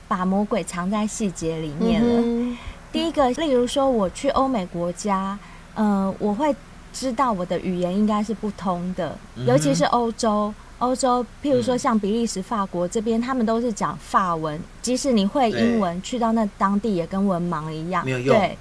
[0.06, 2.20] 把魔鬼藏在细节里面了。
[2.22, 2.58] 嗯、
[2.92, 5.38] 第一个，例如说我去欧美国家，
[5.76, 6.54] 嗯、呃，我会。
[6.92, 10.52] 知道我的语言应该是不通的，尤其是欧洲。
[10.78, 14.60] 欧洲，譬如说像比利时、法国这边，他们都是讲法文。
[14.82, 18.04] 即使你会英文，去到那当地也跟文盲一样。
[18.04, 18.36] 没有用。
[18.36, 18.58] 对，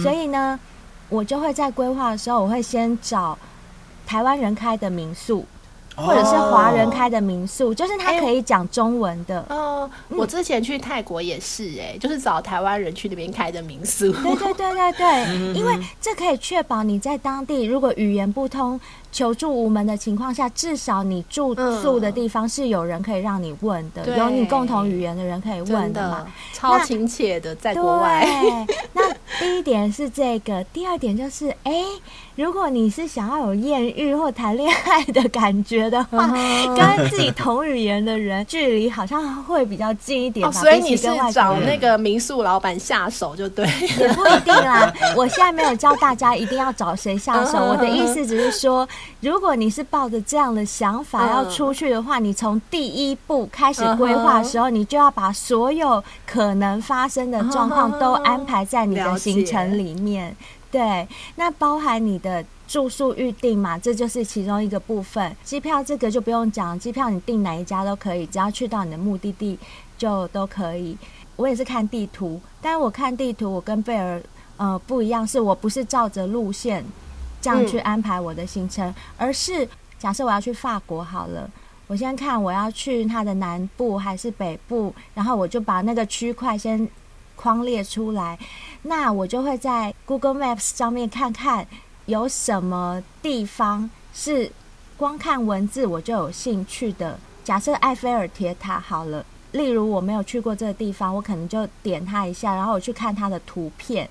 [0.00, 0.56] 所以呢，
[1.08, 3.36] 我就会在规划的时候，我会先找
[4.06, 5.44] 台湾人开的民宿，
[5.96, 9.44] 或者是华人开的民宿，就是他可以讲中文的。
[9.48, 14.12] 哦，我之前去泰国也是，哎，就是找台湾人去那边开的民宿。
[14.12, 18.78] 对对对对对，因为这可以确保你在当地如果语言不通，
[19.12, 26.20] 求助无门的情况下，至少你住宿的地方是有人可以让你问的，嗯、有你共同语言的人可以问的嘛？
[26.20, 28.26] 的超亲切的，在国外。
[28.92, 31.84] 那第一点是这个，第二点就是，哎、欸，
[32.36, 36.28] 如果你是想要有艳遇或谈恋爱的感觉的话，
[36.76, 40.52] 跟自己同语言的人距离好像会比较近一点吧？
[40.54, 43.64] 哦、所以你是找那个民宿老板下手就对，
[43.98, 44.92] 也不一定啦。
[45.16, 48.88] 我现在没有教大家一定要找谁下手，我的意思只是说。
[49.20, 60.36] 如果你是抱着这样的想法要出去的话，你从第一步开始规划的时候，你就要把所有可能发生的状况都安排在你的行程里面。
[60.74, 61.06] 对，
[61.36, 65.36] 那包含你的住宿预定嘛，这就是其中一个部分。
[65.44, 69.56] 机票这个就不用讲，机票你订哪一家都可以，只要去到你的目的地
[69.96, 70.98] 就都可以。
[71.36, 74.20] 我也是看地图，但是我看地图，我跟贝尔
[74.56, 76.84] 呃不一样，是我不是照着路线。
[77.40, 81.48] 这样去安排我的行程，嗯、而是假设我要去法国好了，
[81.86, 86.88] 我先看我要去它的南部还是北部，然后我就把那个区块先
[87.44, 88.38] 框列出来，
[88.84, 91.66] 那我就会在 Google Maps 上面看看
[92.06, 94.50] 有什么地方是
[94.96, 97.18] 光看文字我就有兴趣的。
[97.44, 104.08] 假设埃菲尔铁塔好了，例如我没有去过这个地方，我可能就点它一下，然后我去看它的图片。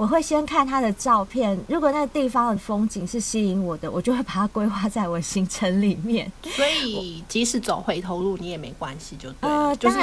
[0.00, 6.32] 我会先看他的照片，如果那个地方的风景是吸引我的，我就会把它规划在我行程里面。
[6.42, 9.66] 所以即使走回头路，你也没关系，就对了。
[9.66, 9.98] 呃，就是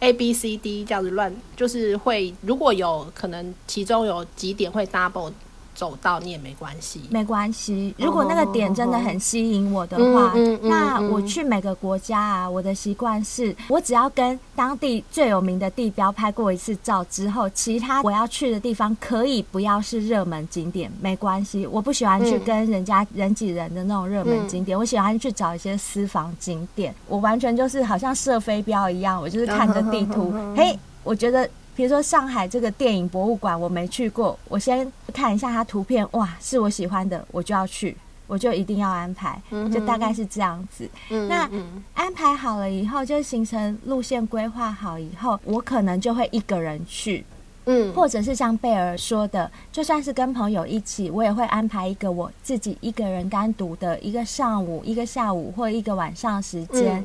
[0.00, 5.32] A B C D 这样子乱，就是会如果有可能，其中有几点会 double。
[5.78, 7.94] 走到你也没关系，没关系。
[7.96, 21.64] 如果那个点真的很吸引我的话，那我去每个国家啊，我的习惯是，我只要跟当地最有名的地标拍过一次照之后，其他我要去的地方可以不要是热门景点，没关系。
[21.64, 26.92] 我不喜欢去跟人家人挤人的那种热门景点，我喜欢去找一些私房景点。
[27.06, 31.48] 我完全就是好像射飞镖一样，我就是看着地图，嘿，我觉得。
[31.78, 39.40] 比如说上海这个电影博物馆，我没去过，我先看一下它图片，哇，是我喜欢的，我就要去，我就一定要安排，
[39.72, 40.90] 就大概是这样子。
[41.28, 41.48] 那
[41.94, 47.24] 安排好了以后，就行程路线规划好以后，我可能就会一个人去，
[47.66, 57.04] 嗯，或者是像贝尔说的，就算是跟朋友一起，我也会安排一个我自己一个人单独的一个上午、一个下午或一个晚上时间。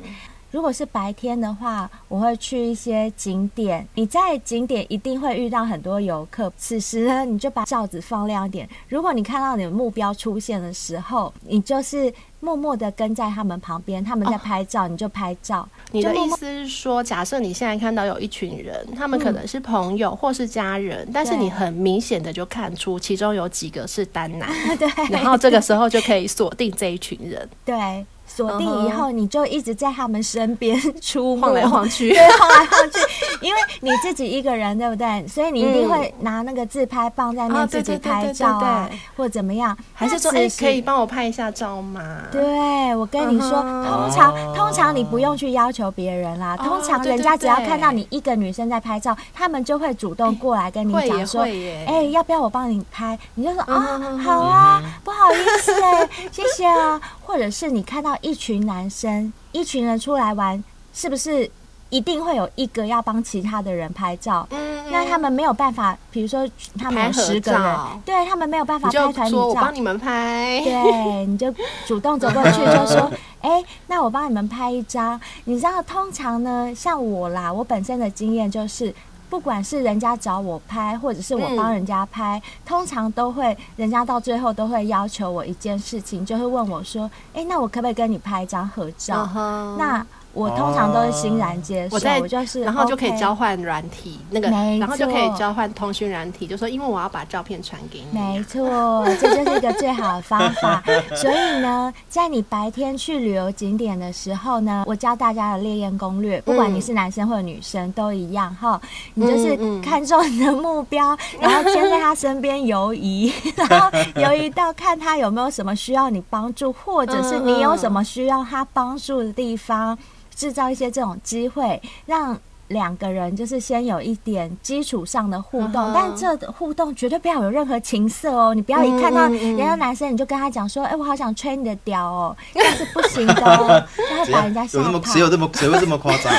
[0.54, 3.84] 如果是白天的话，我会去一些景点。
[3.96, 8.68] 你在景点一定会遇到很多游客，此时呢，你就把罩子放亮一点。
[8.88, 15.68] 如果你看到你的目标出现的时候，你就是默默的跟在他们旁边，他们在拍照，哦、你就拍照。
[15.90, 28.06] 你的意思是说，假设你现在看到有一群人，他们可能是朋友或是家人，嗯、但是你很明显的就看出其中有几个是单男， 对，然后这个时候就可以锁定这一群人，对。
[28.34, 32.98] 锁定以后，你就一直在他们身边出没，晃来晃去， 对，晃来晃去。
[33.40, 35.26] 因为你自己一个人，对不对？
[35.28, 39.76] 所以你一定会拿那个自拍棒在那自己拍照啊，或怎么样？
[39.92, 42.02] 还是说，哎，可以帮我拍一下照吗？
[42.32, 46.56] 对，我跟你说，通常通常你不用去要求别人啦。
[46.56, 51.42] 通常人家只要看到你一个女生在拍照，他们就会主动过来跟你讲说，
[51.86, 53.16] 哎，要不要我帮你拍？
[53.34, 57.00] 你就说啊，好啊，不好意思哎，谢谢啊。
[57.24, 61.50] 或者是你看到一群男生，一群人出来玩，是不是
[61.90, 64.46] 一定会有一个要帮其他的人拍照？
[64.50, 70.60] 嗯，那他们没有办法，比如说他们有十个人，对他们没有办法拍团体照，我帮你们拍。
[70.64, 71.52] 对，你就
[71.86, 73.10] 主动走过去就说
[73.40, 78.94] ：“哎、欸，那我帮你们拍一张。”你知道，通常呢，像我啦，我本身的经验就是。
[79.28, 89.76] 不管是人家找我拍，或者是我帮人家拍，嗯、通常都会，人家到最后都会要求我一件事情，就会问我说：“哎、欸，那我可不可以跟你拍一张合照？” uh huh.
[89.76, 98.18] 那我通常都是欣然接受，我在就是，然后就可以交换软体，那个，然后就可以交换通讯软体，就说因为我要把照片传给你。
[98.18, 100.82] 没错，这就是一个最好的方法。
[101.14, 108.80] 所以呢，在你白天去旅游景点的时候呢，我教大家的烈焰攻略，不管你是男生或者女生都一样哈，
[109.14, 119.96] 你就是看中你的目标， 然后先在他身边游移， 然后游移到看他有没有什么需要你帮助，或者是你有什么需要他帮助的地方。
[120.34, 125.92] 制造一些这种机会，让两个人就是先有一点基础上的互动，uh huh.
[125.94, 128.54] 但这互动绝对不要有任何情色哦。
[128.54, 132.36] 你不要一看到人家男生你就跟他讲说：“哎、嗯嗯嗯欸，我好想吹你的屌哦。
[132.54, 135.12] ”这是不行的哦， 他会把人家吓怕。
[135.12, 136.32] 谁有这么谁会这么夸张？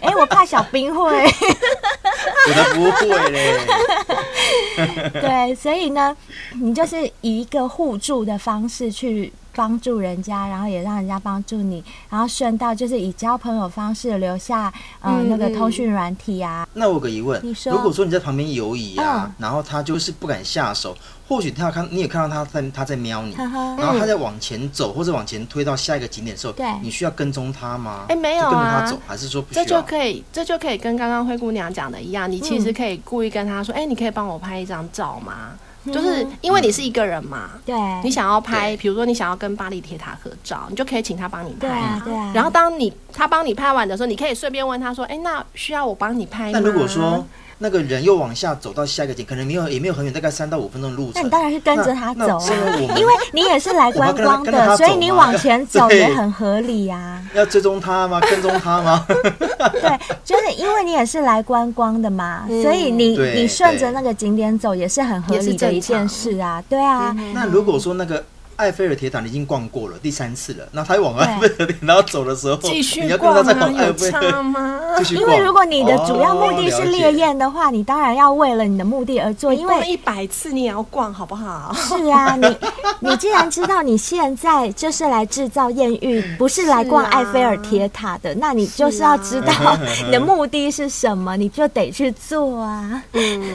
[0.00, 1.02] 哎、欸，我怕小兵会，
[2.46, 3.58] 我才不会嘞。
[5.12, 6.16] 对，所以呢，
[6.54, 9.32] 你就是以一个互助的方式去。
[9.56, 16.68] 帮助人家，然后也让人家帮助你，然后顺道就是以交朋友方式留下呃、嗯、那个通讯软体啊。
[16.74, 20.94] 那我有个疑问，你说如果说你在旁边游移啊，嗯、然后他就是不敢下手，
[21.26, 28.04] 或许他要看你也看到他在他在瞄你，呵呵然后他在往前走、嗯、或者往前推到下一个景点的时候，对，你需要跟踪他吗？
[28.10, 29.64] 哎，没有啊，跟着他走还是说不需要？
[29.64, 35.52] 这就可以，这就可以跟刚刚灰姑娘讲的一样，你其实可以故意跟他说，哎、嗯，你可以帮我拍一张照吗？
[35.92, 42.02] 就是因为你是一个人嘛，对，你想要拍，比如说你想要跟巴黎铁塔合照，你就可以请他帮你拍啊。
[42.04, 42.32] 对啊。
[42.34, 47.24] 然后当你他帮你拍完的时候，你可以顺便问他说：“哎，那需要我帮你拍吗？”那如果说
[47.58, 51.14] 那个人又往下走到下一个景，可能没有也没有很远，大概三到五分钟的路程。
[51.14, 57.22] 那你当然是跟着他走啊，因为你也是来观光的，所以你往前走 也很合理呀。
[57.34, 58.20] 要追踪他吗？
[58.20, 59.04] 跟踪他吗？
[59.08, 66.62] 对，就是因为你也是来观光的嘛，所以你你顺着那个景点走也是很合理的一件事啊。
[66.68, 67.16] 对啊。
[67.32, 68.22] 那如果说那个。
[68.56, 73.70] 埃菲尔铁塔你已经逛过了第三次了，那他往埃菲尔铁塔走的时候，继续逛吗？
[73.70, 74.80] 有差吗？
[75.12, 79.52] 因为如果你的主要目的是烈焰的话，你当然要为了你的目的而做。
[79.52, 81.70] 因为一百次你也要逛，好不好？
[81.74, 82.56] 是啊，你
[83.10, 89.52] 你既然知道你现在就是来制造艳遇，不是来逛埃菲尔铁塔的，那你就是要知道
[90.06, 93.02] 你的目的是什么，你就得去做啊。
[93.12, 93.54] 嗯，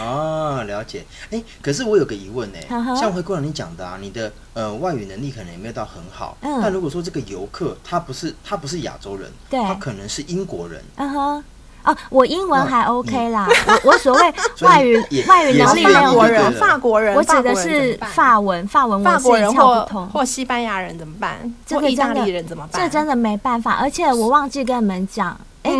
[0.00, 1.04] 哦，了解。
[1.32, 2.58] 哎，可是我有个疑问呢，
[2.96, 4.11] 像灰姑娘你讲的啊，你。
[4.12, 11.44] 的呃外语能力可能也没有到很好，嗯，但如果说这个游客他不是他不是亚洲人，对，他可能是英国人，嗯哼，
[11.84, 14.96] 哦，我英文还 OK 啦，我我所谓 外语
[15.26, 21.52] 外语能力没有国人法国人，我指的是法文法文，法国人或或西班牙人怎么办？
[21.66, 22.80] 这个意大利人怎么办？
[22.80, 25.36] 这真的没办法，而且我忘记跟你们讲。
[25.62, 25.72] 哎，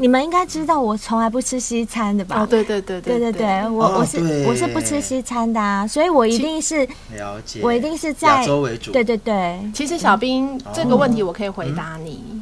[0.00, 2.40] 你们应该知道我从来不吃西餐的吧？
[2.40, 8.92] 哦，对对对对对对对，我我是我是不吃西餐的啊，所以我一定是了解，我一定是在亚洲为主。
[8.92, 12.37] 对对对，其实小兵这个问题我可以回答你。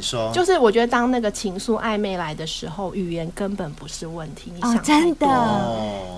[0.00, 4.50] 你说，就是我觉得当那个情愫暧昧来的时候，语言根本不是问题。
[4.54, 5.26] 你想真的，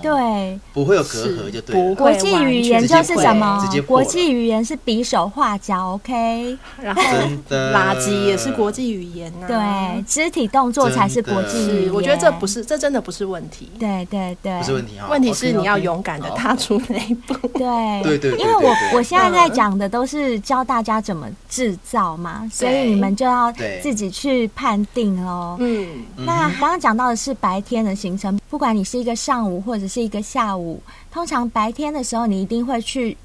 [0.00, 1.94] 对，不会有隔阂，就对。
[1.96, 3.68] 国际语言就是什么？
[3.88, 6.56] 国际语言是比手画脚，OK。
[6.80, 7.02] 然后
[7.50, 9.48] 垃圾也是国际语言呐。
[9.48, 10.02] 对。
[10.04, 13.68] 肢体动作才是国际语言，我觉得这不是，这真的不是问题。
[13.80, 15.08] 对对对，不是问题哈。
[15.10, 17.34] 问题是你要勇敢的踏出那一步。
[17.58, 25.56] 对对对，因为我我现在在讲的都是教大家怎么制造嘛，所以你们就要自己去判定哦。
[25.60, 33.16] 嗯，那刚刚讲到的是白天的行程，不管你是一个上午或者是一个下午，通常白天的时候你一定会去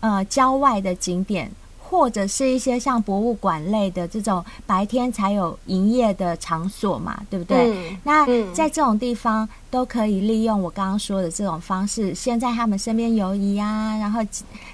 [0.00, 1.50] 呃郊外的景点。
[1.88, 7.70] 或者是一些像博物馆类的这种白天才有营业的场所嘛，对不对？
[7.70, 14.20] 嗯、那在这种地方都可以利用我刚刚说的这种方式，先在他们身边游移啊，然后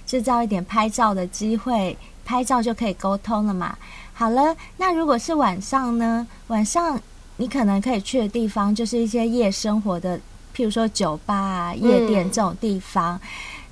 [0.06, 3.76] 制造一点拍照的机会，拍照就可以沟通了嘛。
[4.12, 6.26] 好了，那如果是晚上呢？
[6.48, 7.00] 晚上
[7.36, 10.18] 你可能可以去的地方就是一些夜生活的，
[10.54, 13.16] 譬如说酒吧啊、夜店这种地方。
[13.16, 13.20] 嗯、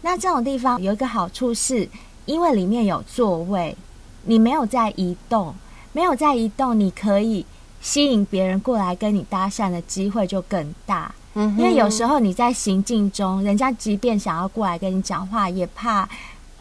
[0.02, 1.88] 那这种地方有一个好处是。
[2.26, 3.74] 因为里面有座位，
[4.24, 5.52] 你没有在移动，
[5.92, 7.44] 没有在移动，你可以
[7.80, 11.12] 吸引别人过来跟你搭讪的机会就更大。
[11.34, 16.08] 嗯，因为有时候你在行进中，人家即便想要过来跟你讲话，也怕，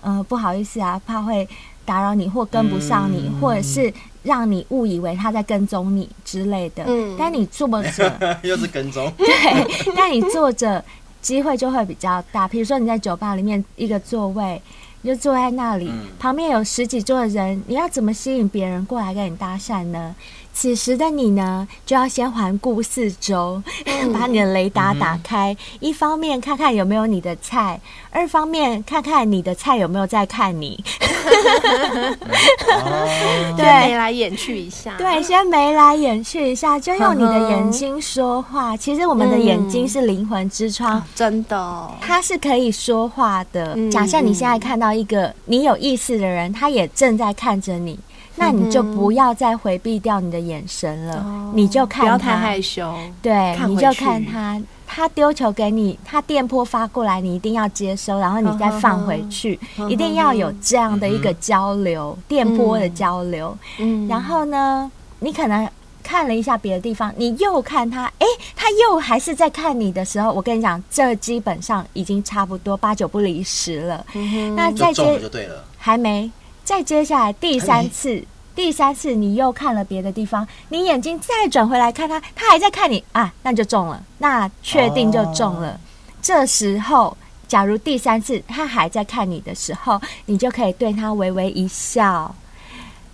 [0.01, 1.47] 呃，不好意思啊，怕会
[1.89, 6.83] 打扰你或跟不上你，嗯、或者是让你误以为他在跟踪你之类的。
[6.85, 10.83] 嗯，但你坐着 又是跟踪， 对，但你坐着
[11.19, 12.47] 机会就会比较大。
[12.47, 14.61] 比如说你在酒吧里面一个座位。
[15.01, 20.13] 你就坐在那里，嗯、旁边有十几桌的人，你要怎么吸引别人过来跟你搭讪呢？
[20.61, 25.53] 此时的你呢，就要先环顾四周，嗯、 把你的雷达打开。
[25.53, 27.79] 嗯、一方面看看有没有你的菜，
[28.11, 30.83] 二方面看看你的菜有没有在看你。
[33.55, 34.95] 对，眉来眼去一下。
[34.97, 38.75] 对，先眉来眼去一下，就用你的眼睛说话。
[38.75, 43.75] 其实我们的眼睛是灵魂之窗，嗯、真的，哦它是可以说话的。
[43.77, 47.97] 嗯、假设你现在看到一个你有意思的人，他也正在看着你。
[48.39, 52.91] 那你就不要再回避掉你的眼神了，哦、你就看他，不要太害羞。
[53.21, 63.55] 对，你就看他，他丢球给你，他电波发过来，你一定要接收，然后你再放回去，呵呵呵，一定要有这样的一个交流，嗯、电波的交流。
[63.77, 65.69] 嗯，然后呢，你可能
[66.01, 68.25] 看了一下别的地方，你又看他，哎，
[68.55, 74.05] 他又还是在看你的时候，我跟你讲，这基本上已经差不多八九不离十了。
[74.13, 76.31] 嗯、那再接就对了，还没，
[76.69, 85.69] 再接下来第三次，第三次你又看了别的地方，你眼睛再转回来看他，他还在看你啊，那就中了，那确定就中了。
[85.69, 85.79] 哦、
[86.21, 87.17] 这时候。
[87.47, 92.35] 假如第三次他还在看你的时候，你就可以对他微微一笑，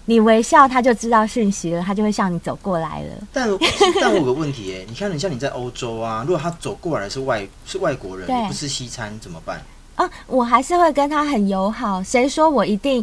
[0.03, 3.27] 你微笑他就知道讯息了，他就会向你走过来了。
[3.31, 3.47] 但
[4.01, 9.63] 但我有个问题哎，你看你像你在欧洲啊， 如果他走过来是外是外国人，对不是西餐怎么办？
[9.95, 12.03] 啊，我还是会跟他很友好。
[12.03, 13.01] 谁说我一定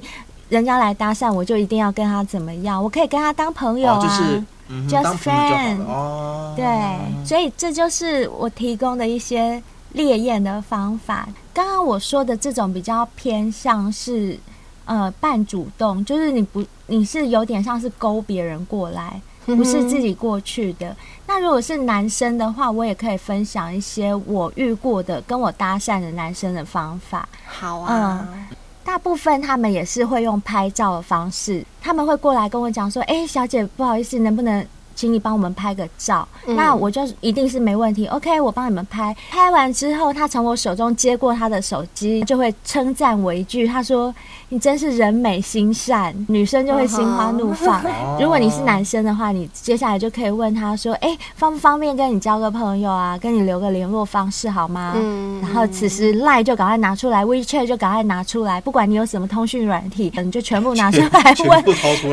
[0.53, 2.83] 人家来搭讪我就一定要跟他怎么样？
[2.83, 6.55] 我可以跟他当朋友啊，哦、就是、嗯、just friend 哦。
[6.57, 9.63] 对，所以这就是我提供的一些。
[9.95, 14.39] 烈焰的方法，刚刚我说的这种比较偏向是，
[14.87, 20.97] 呃，半主动，就是你不，你是有点像是勾别人过来，不是自己过去的。
[21.27, 27.29] 那如果是男生的话，我也可以分享一些我遇过的跟我搭讪的男生的方法。
[27.45, 28.47] 好啊，嗯，
[28.85, 38.07] 大部分他们也是会用拍照的方式，他们会过来跟我讲说：“哎，小姐，不好意思，能不能？”请你帮我们拍个照，嗯、那我就一定是没问题。
[38.07, 39.15] OK，我帮你们拍。
[39.31, 44.15] 拍完之后，他从我手中接过他的手机，就会称赞我一句：“他说
[44.49, 47.81] 你真是人美心善。”女生就会心花怒放。
[47.83, 53.17] 哦、如果你是男生的话，你接下来就可以问他说：“哎、欸，方不方便跟你交个朋友啊？
[53.19, 61.65] 跟你留个联络方式好吗？”嗯、然后此时 Line 就赶快拿出来，WeChat 就赶快拿出来，不管你有什么通讯软体，你就全部拿出来问。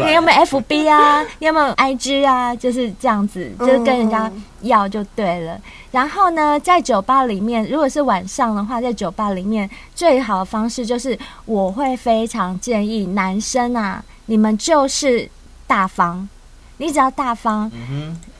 [0.07, 1.23] 你有没有 FB 啊？
[1.39, 2.55] 你有没有 IG 啊？
[2.55, 5.59] 就就是这样子，就是跟人家要就对了。
[5.89, 15.27] 然后呢，在酒吧里面，如果是晚上的话，在酒吧里面最好的方式就是，我会非常建议男生啊，你们就是
[15.65, 16.29] 大方，
[16.77, 17.71] 你只要大方，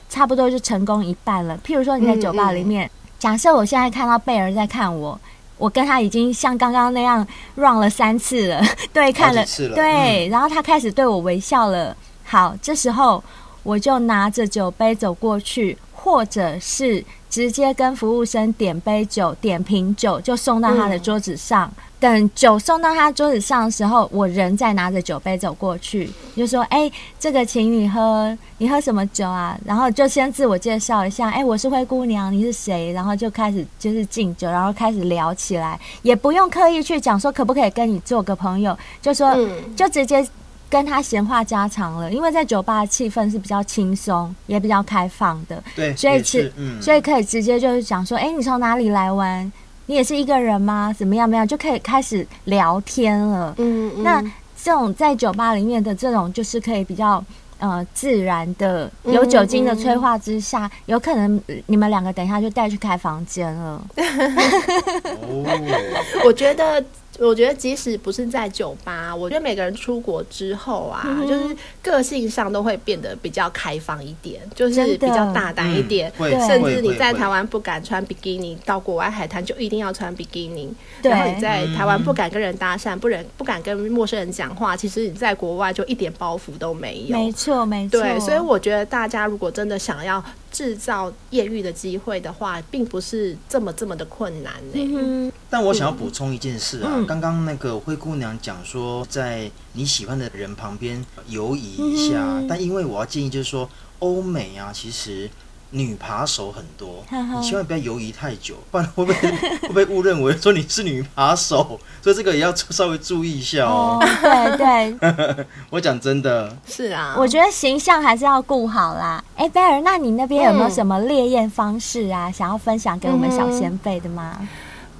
[0.08, 1.58] 差不多就成功一半了。
[1.66, 5.20] 譬如说你在酒吧里面，假设我现在看到贝儿在看我，
[5.58, 7.26] 我跟他已经像刚刚那样
[7.56, 8.62] run 了三次了，
[8.94, 11.96] 对，看了，对，然后他开始对我微笑了。
[12.22, 13.20] 好，这时候。
[13.62, 21.70] 我就拿着酒杯走过去，或者是直接跟服务生点杯酒、点瓶酒，就送到他的桌子上。
[21.76, 40.26] 嗯、等酒送到他桌子上的时候，我人再拿着酒杯走过去，就说：“哎、欸，这个请你喝，你喝什么酒啊？”然后就先自我介绍一下：“哎、欸，我是灰姑娘，你是谁？”然后就开始就是敬酒，然后开始聊起来，也不用刻意去讲说可不可以跟你做个朋友，就说、嗯、就直接。
[40.70, 49.52] 跟他闲话家常了，因为在酒吧的气氛是比较轻松，也比较开放的，对，所以是，嗯、所以可以直接就是讲说，哎、欸，你从哪里来玩？
[49.86, 50.94] 你也是一个人吗？
[50.96, 51.26] 怎么样？
[51.26, 51.46] 怎么样？
[51.46, 53.52] 就可以开始聊天了。
[53.58, 54.22] 嗯，嗯，那
[54.62, 57.22] 这种在酒吧里面的这种，就是可以比较
[57.58, 63.82] 呃自然的，有酒精的催化之下，嗯嗯，有可能你们两个等一下就带去开房间了。
[65.20, 66.84] 哦，我觉得。
[67.26, 76.12] 我觉得即使不是在酒吧，我觉得每个人出国之后啊，嗯、就是个性上都会变得比较开放一点，就是比较大胆一点。
[76.18, 80.72] 嗯、甚至你在台湾不敢穿比基尼，到国外海滩就一定要穿比基尼。
[81.02, 87.16] 对然后你在台湾不敢跟人搭讪，不人不敢跟陌生人讲话，其实你在国外就一点包袱都没有。
[87.16, 88.00] 没错，没错。
[88.00, 90.22] 对，所以我觉得大家如果真的想要
[90.52, 94.88] 制造艳遇的机会的话，并不是这么这么的困难呢、欸。
[94.92, 103.68] 嗯、但我想要补充一件事啊，刚刚、嗯、那个灰姑娘讲说，在你喜欢的人旁边游移一下，嗯、但因为我要建议就是说，
[104.00, 105.28] 欧美啊，其实。
[105.72, 109.14] 女扒手很多，你千万不要犹疑太久，不然会被
[109.72, 111.78] 会被误认为说你是女扒手？
[112.02, 113.96] 所以这个也要稍微注意一下哦。
[114.02, 114.56] 对
[114.98, 119.22] 对， 我讲真的，是啊，我觉得形象还是要顾好啦。
[119.36, 122.28] 哎，贝尔，那你那边有没有什么烈焰方式啊？
[122.32, 124.38] 想要分享给我们小先辈的吗？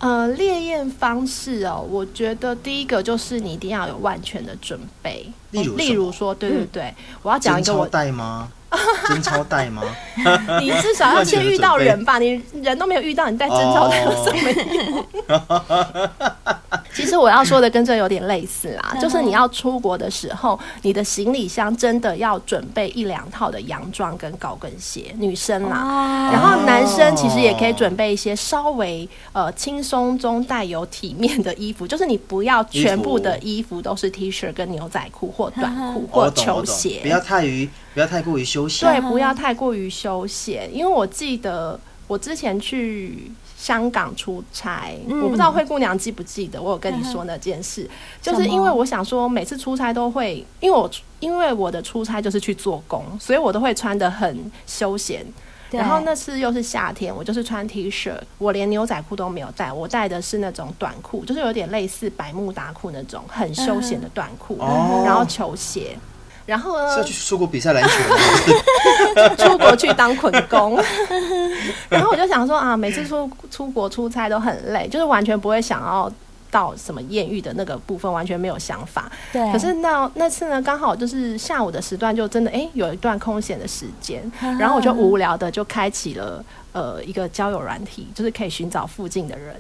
[0.01, 8.49] 呃，烈焰方式哦，我觉得第一个就是你一定要有万全的准备，例如例如说，对对对，我要讲一个我带吗？
[9.09, 9.83] 真钞带吗？
[10.61, 14.39] 你至少要先遇到人吧，你人都没有遇到，你带真钞带有什么
[14.75, 15.07] 用？
[16.93, 41.79] 其实我要说的跟这有点类似啦，就是你要出国的时候，你的行李箱真的要准备一两套的洋装跟高跟鞋，女生啦，然后男生其实也可以准备一些稍微呃轻松中带有体面的衣服，就是你不要全部的衣服都是 T 恤跟牛仔裤或短裤或球鞋，不要太于不要太过于休闲，对，不要太过于休闲，因为我记得。
[42.11, 47.89] 我之前去香港出差，嗯我不知道灰姑娘记不记得，我有跟你说那件事，
[48.21, 50.91] 就是因为我想说每次出差都会，因为我
[51.21, 55.25] 因为我的出差就是去做工，所以我都会穿得很休闲。
[55.71, 65.97] 然后那次又是夏天，我就是穿 T 恤，我连牛仔裤都没有带，我带的是那种短裤，就是有点类似百慕达裤那种很休闲的短裤，哦然后球鞋。
[66.51, 69.29] 然后呢是要，去出国比赛篮球吗？
[69.39, 70.77] 出国去当捆工，
[71.89, 76.11] 然后我就想说啊，每次出出国出差都很累，就是完全不会想要
[76.51, 79.11] 到什么艳遇的那个部分，完全没有想法。
[79.33, 89.55] 对，可是那那次呢，刚好就是下午的时段，就真的哎、欸、有一段空闲的时间， 然后我就无聊的就开启了呃一个交友软体，就是可以寻找附近的人。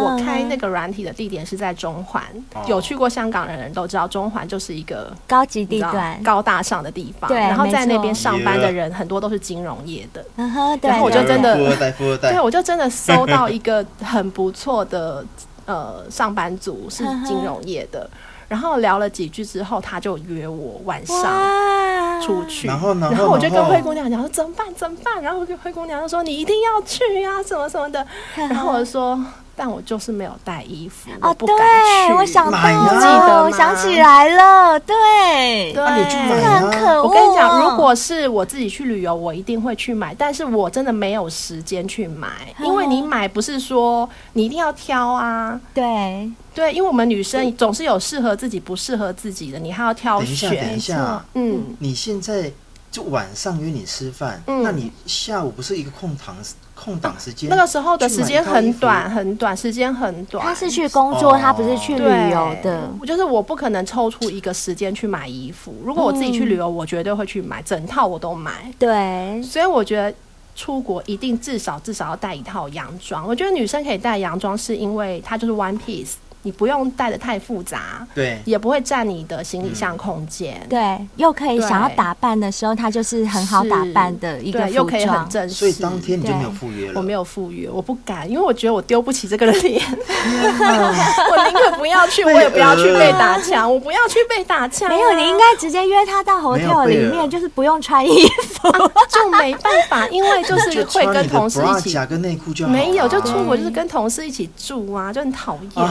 [0.00, 2.22] 我开那个软体的地点是在中环，
[2.54, 7.28] 哦有去过香港的人都知道，中环就是一个高级地段，高大上的地方。
[7.28, 10.24] 对然后在那边上班的人很多都是金融业的。
[10.36, 12.40] 嗯哼，对，然后我就真的富二代，富二代对，。
[12.40, 15.24] 我就真的搜到一个很不错的
[15.66, 18.08] 呃上班族，是金融业的。
[18.48, 22.68] 然后聊了几句之后，他就约我晚上出去。
[22.68, 25.20] 然后呢然后我就跟灰姑娘讲说怎么办怎么办？
[25.20, 28.06] 然后灰姑娘就说你一定要去啊，什么什么的。
[28.36, 29.20] 然后我就说，
[29.56, 32.12] 但我就是没有带衣服，不敢对，去。
[32.12, 37.02] 我想到买记得我想起来了，对，对，啊你去买这啊很可恶。
[37.04, 42.28] 我跟你讲，如果是我自己去旅游，我一定会去买，但是我真的没有时间去买，
[42.60, 45.58] 因为你买不是说你一定要挑啊。
[45.72, 50.78] 对，对，因为我们女生总是有适合自己、不适合自己的，你还要挑等一下，等选一。
[50.78, 52.52] 下，嗯，你现在
[52.90, 54.62] 就晚上约你吃饭，嗯。
[54.62, 56.36] 那你下午不是一个空档
[56.76, 57.50] 空档时间？
[57.50, 60.44] 那个时候的时间很短，很短，时间很短。
[60.44, 62.88] 他是去工作，哦他不是去旅游的。
[63.00, 65.74] 我就是我不可能抽出一个时间去买衣服。
[65.82, 68.70] 如果我自己去旅游，我绝对会去买，整套我都买。
[68.78, 70.14] 对，所以我觉得
[70.54, 73.26] 出国一定至少至少要带一套洋装。
[73.26, 76.12] 我觉得女生可以带洋装，是因为它就是 one piece，
[76.46, 80.64] 你不用带的太复杂，对，也不会占你的行李箱空间。
[80.70, 85.28] 对，又可以想要打扮的时候，它就是很好打扮的一个对，又可以很服装。
[85.28, 85.54] 正式。
[85.56, 86.92] 所以当天你就没有赴约了。
[86.94, 98.24] 我没有赴约，我不敢，因为我觉得我丢不起这个脸， 我宁可不要去，我也不要去被打枪，我不要去被打枪啊、没有，你应该直接约他到 hotel 里面，就是不用穿衣
[98.54, 98.70] 服。
[99.08, 105.84] 就没办法， 因为就是会跟同事一起，内裤就没有就出国就是跟同事一起住啊，就很讨厌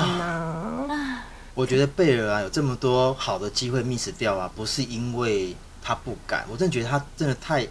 [0.88, 1.20] 呐。
[1.54, 7.66] 我觉得贝尔啊有这么多好的机会 miss 掉啊，不是因为他不敢，我真的觉得他真的太，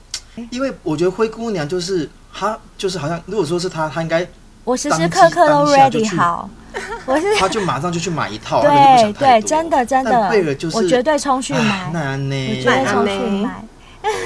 [0.51, 4.27] 因为我觉得灰姑娘就是她就是好像如果说是她，她应该
[4.64, 6.49] 我时时刻刻都 ready 去好，
[7.05, 12.62] 我是她就马上就去买一套， 对对，真的真的，但贝尔就是我绝对冲去哎买，那我呢？
[12.62, 13.64] 绝对冲去那买。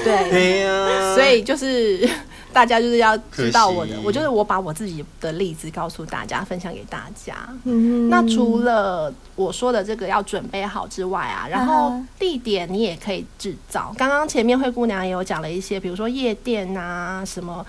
[0.05, 2.09] 对，对呀，所以就是
[2.53, 7.35] 大家就是要知道我的，我就是我把我自己的例子告诉大家，分享给大家。
[7.65, 13.95] 嗯那除了我说的这个要准备好之外啊，然后地点你也可以制造。
[13.97, 17.65] 刚刚前面灰姑娘也有讲了一些，比如说夜店啊，什么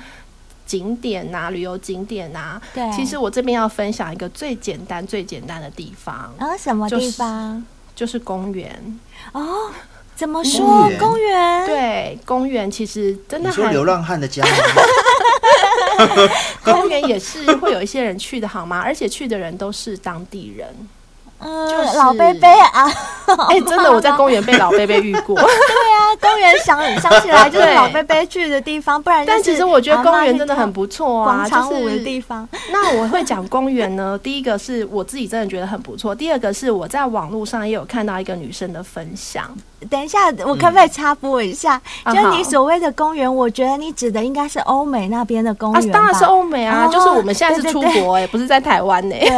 [0.65, 2.61] 景点啊，旅游景点啊。
[2.73, 7.63] 对其实我这边要分享一个最简单、最简单的地方，啊什么地方？
[7.95, 8.99] 就是公园。
[9.33, 9.69] 哦，
[10.19, 10.91] 怎么说？
[10.99, 11.65] 公园？
[11.65, 14.43] 对，公园其实真的还你说流浪汉的家？
[16.61, 18.81] 公园也是会有一些人去的好吗？
[18.83, 20.67] 而且去的人都是当地人。
[21.41, 22.85] 嗯，就是老贝贝啊，
[23.47, 25.35] 哎、真的，我在公园被老贝贝遇过。
[25.39, 32.45] 对啊，公园想想起来就是老贝贝去的地方，不然就是但其实我觉得公园真的很不不错啊，广场舞的就是地方。
[32.73, 39.49] 那我会讲公园呢，第一个是我自己真的觉得很不错，第二个是我在网络上也有看到一个女生的分享。
[39.89, 41.79] 等一下，我可不可以插播一下？
[42.05, 45.93] 嗯就是你所谓的公园，我觉得你指的应该是欧美那边的公啊园，吧？
[45.93, 49.29] 当然是欧美啊，哦就是我们现在是出国哎、不是在台湾呢、对，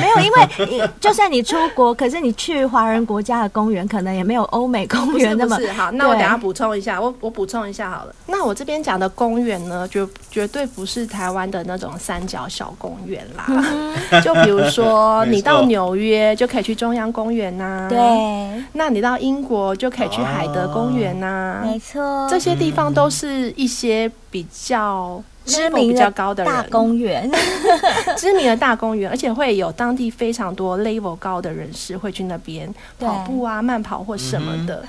[0.00, 8.14] 没有，因为你就算你出国，可是你去华人国家的公园，可能也没有欧美公园那么不是好，那我等下补充一下，我我补充一下好了。
[8.26, 13.46] 那我这边讲的公园呢，绝绝对不是台湾的那种三角小公园啦。
[13.48, 17.88] 嗯就比如说， 你到纽约就可以去中央公园呐、啊，。
[17.88, 26.52] 对，那你到英国就可以去海德公园呐、啊，没错，这些地方都是一些比较知名比较高的人。
[26.52, 27.30] 大公园，
[28.16, 34.84] 知名的大公园，而且会有当地非常多 level 高的人士会去那边跑步啊、慢跑或什么的。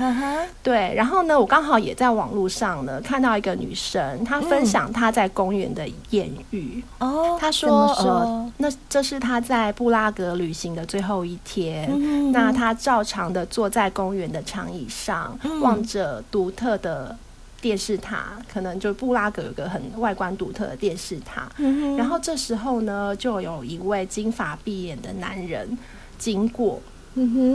[0.64, 6.84] 对，然后呢，我刚好也在网络上呢看到一个女生，她分享她在公园的艳遇。
[6.99, 8.12] 哦，她说：“怎么说？
[8.22, 11.89] 呃，那这是她在布拉格旅行的最后一天。
[11.91, 15.62] 嗯那她照常的坐在公园的长椅上，嗯。
[15.62, 17.16] 望着独特的
[17.62, 21.49] 电视塔，可能就布拉格有个很外观独特的电视塔。
[21.57, 25.78] 嗯、然后这时候呢，就有一位金发碧眼的男人
[26.18, 26.82] 经过，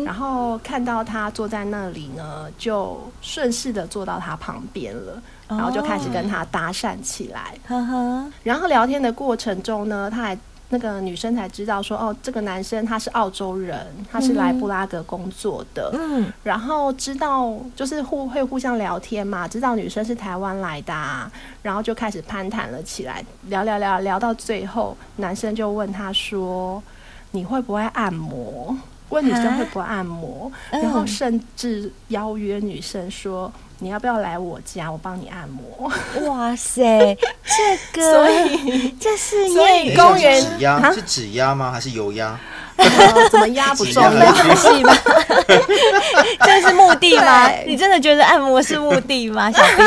[0.04, 7.58] 然后看到他坐在那里呢，就顺势的坐到他旁边了，然后就开始跟他搭讪起来。
[7.68, 10.38] 哦、然后聊天的过程中呢，他还。
[10.68, 15.90] 那个女生才知道说，哦，这个男生他是澳洲人，他是来布拉格工作的。
[15.94, 21.30] 嗯，然后知道就是互会互相聊天嘛，知道女生是台湾来的，啊，
[21.62, 26.82] 然后就开始攀谈了起来，聊聊聊聊到最后，男生就问他说
[27.30, 28.76] ：“你会不会按摩？”
[29.10, 33.52] 问女生会不会按摩，然后甚至邀约女生说。
[33.78, 34.90] 你要不要来我家？
[34.90, 35.92] 我帮你按摩。
[36.26, 41.70] 哇塞，这个， 所以这是所以公园指压是指压吗？
[41.70, 42.40] 还是油压？
[43.30, 44.02] 怎么压不中？
[44.02, 44.96] 分细吗？
[46.40, 47.50] 这是目的吗？
[47.66, 49.86] 你真的觉得按摩是目的吗，小兵？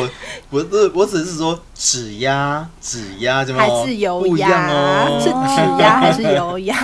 [0.00, 0.10] 我
[0.50, 5.08] 我是，我只是说指压，指压怎么还是油压？
[5.20, 6.74] 是指压还是油压？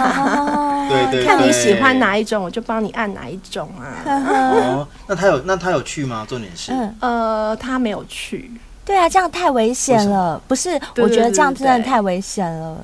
[0.88, 4.02] 对，对对，看你喜欢哪一种，我就帮你按哪一种啊。
[4.06, 6.26] 哦，那他有那他有去吗？
[6.28, 8.50] 重点是，呃，他没有去。
[8.84, 10.40] 对啊，这样太危险了。
[10.46, 12.78] 不是，我觉得这样真的太危险了。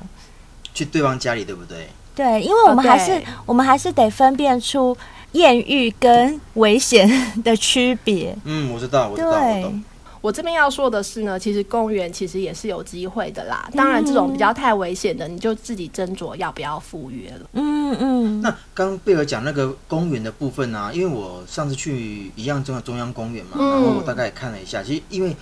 [0.73, 1.87] 去对方家里，对不对？
[2.15, 4.95] 对，因为我们还是、哦、我们还是得分辨出
[5.31, 7.09] 艳遇跟危险
[7.43, 8.35] 的区别。
[8.43, 9.83] 嗯，我知道，我知道，我懂。
[10.23, 13.69] 我这边要说的是呢，其实公园其实也是有机会的啦。
[13.75, 17.49] 当然，这种比较太危险的，你就自己斟酌要不要赴约了。
[17.51, 18.41] 嗯嗯。
[18.41, 25.35] 那刚贝尔讲那个公园的部分啊，因为我上次去一样中中央公园嘛，然后我大概也看了一下，其实因为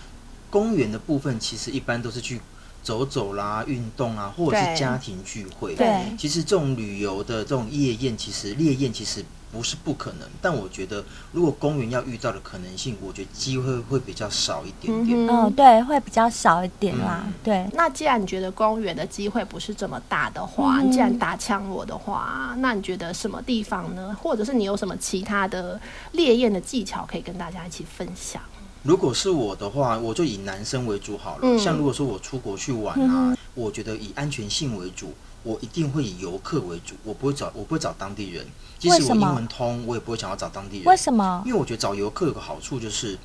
[0.49, 2.41] 公园的部分其实一般都是去
[2.81, 5.75] 走走啦、运动啊，或者是家庭聚会。
[5.75, 6.11] 对。
[6.17, 9.23] 其实这种旅游的这种夜宴，其实烈焰其实。
[9.51, 15.27] 不是不可能，但我觉得如果公园要遇到的可能性，我觉得机会会比较少一点点。
[15.27, 17.23] 嗯，嗯，对，会比较少一点啦。
[17.25, 24.15] 嗯、对，那既然你觉得公园的机会不是这么大的话，嗯、你既然打枪我的话，那你觉得什么地方呢？
[24.21, 25.79] 或者是你有什么其他的
[26.13, 28.41] 烈焰的技巧可以跟大家一起分享？
[28.83, 31.41] 如果是我的话，我就以男生为主好了。
[31.43, 35.13] 嗯、像如果说我出国去玩啊，嗯、我觉得以安全性为主，
[35.43, 38.45] 我一定会以游客为主，我不会找，我不会找当地人。
[38.77, 40.85] 即使我英文通，我也不会想要找当地人。
[40.85, 41.43] 为什么？
[41.45, 43.17] 因为我觉得找游客有个好处就是，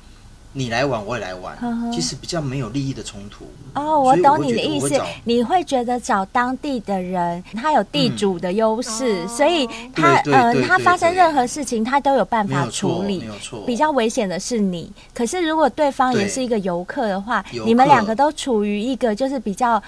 [0.53, 1.57] 你来玩我也来玩，
[1.91, 3.45] 其实比较没有利益的冲突。
[3.73, 4.99] 哦，我懂你的意思。
[5.23, 13.19] 你会觉得找当地的人，他有地主的优势，嗯、所以他呃，他发生任何事情，他都有办法处理。
[13.19, 13.63] 没有错。
[13.65, 14.91] 比较危险的是你。
[15.13, 19.81] 可是如果对方也是一个游客的话，你们两个都处于一个就是比较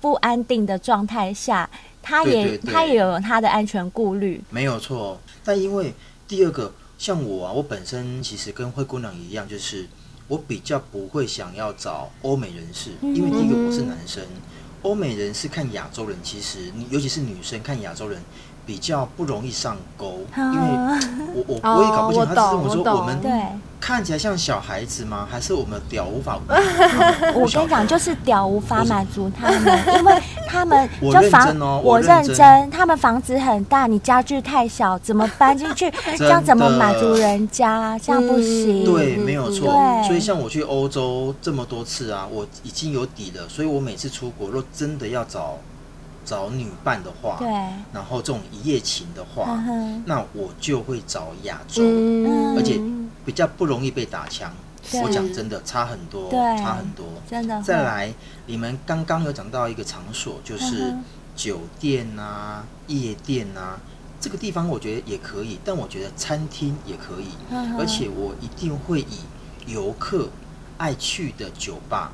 [0.00, 1.68] 不安定的状态下。
[2.02, 5.20] 他也他也有他的安全顾虑，没有错。
[5.44, 5.92] 但因为
[6.26, 9.86] 第二个，像我啊，我本身其实跟灰姑娘一样，就是
[10.26, 14.24] 我比较不会想要找欧美人士，嗯、因为第一个我是男生，
[14.80, 18.22] 欧美人士看亚洲人，其实尤其是女生看亚洲人。
[18.66, 20.58] 比较不容易上钩，因为
[21.34, 23.20] 我我 我也搞不清他是跟我说我们
[23.80, 25.26] 看起来像小孩子吗？
[25.28, 26.38] 还是我们屌无法？
[27.34, 35.90] 我跟你讲，就是屌无法满足他们， 因为他们就房我认真，他们房子很大，你家具太小，怎么搬进去？
[36.18, 37.98] 这样怎么满足人家？
[37.98, 38.84] 这样不行。
[38.84, 39.72] 对，没有错。
[40.06, 45.56] 所以像我去欧洲这么多次啊，我已经有底了，所以我每次出国，若真的要找。
[46.30, 47.48] 找女伴的话，对，
[47.92, 52.80] 然后这种一夜情的话，嗯、那我就会找亚洲，嗯、而且
[53.26, 54.52] 比较不容易被打枪。
[55.02, 57.60] 我讲真的，差很多，对差很多，真的。
[57.62, 58.14] 再来，
[58.46, 60.94] 你们刚刚有讲到一个场所，就是
[61.34, 63.80] 酒店啊、夜店啊，
[64.20, 69.18] 这个地方我觉得也可以，但我觉得餐厅也可以，嗯、而且我一定会以
[69.66, 70.28] 游客
[70.78, 72.12] 爱去的酒吧、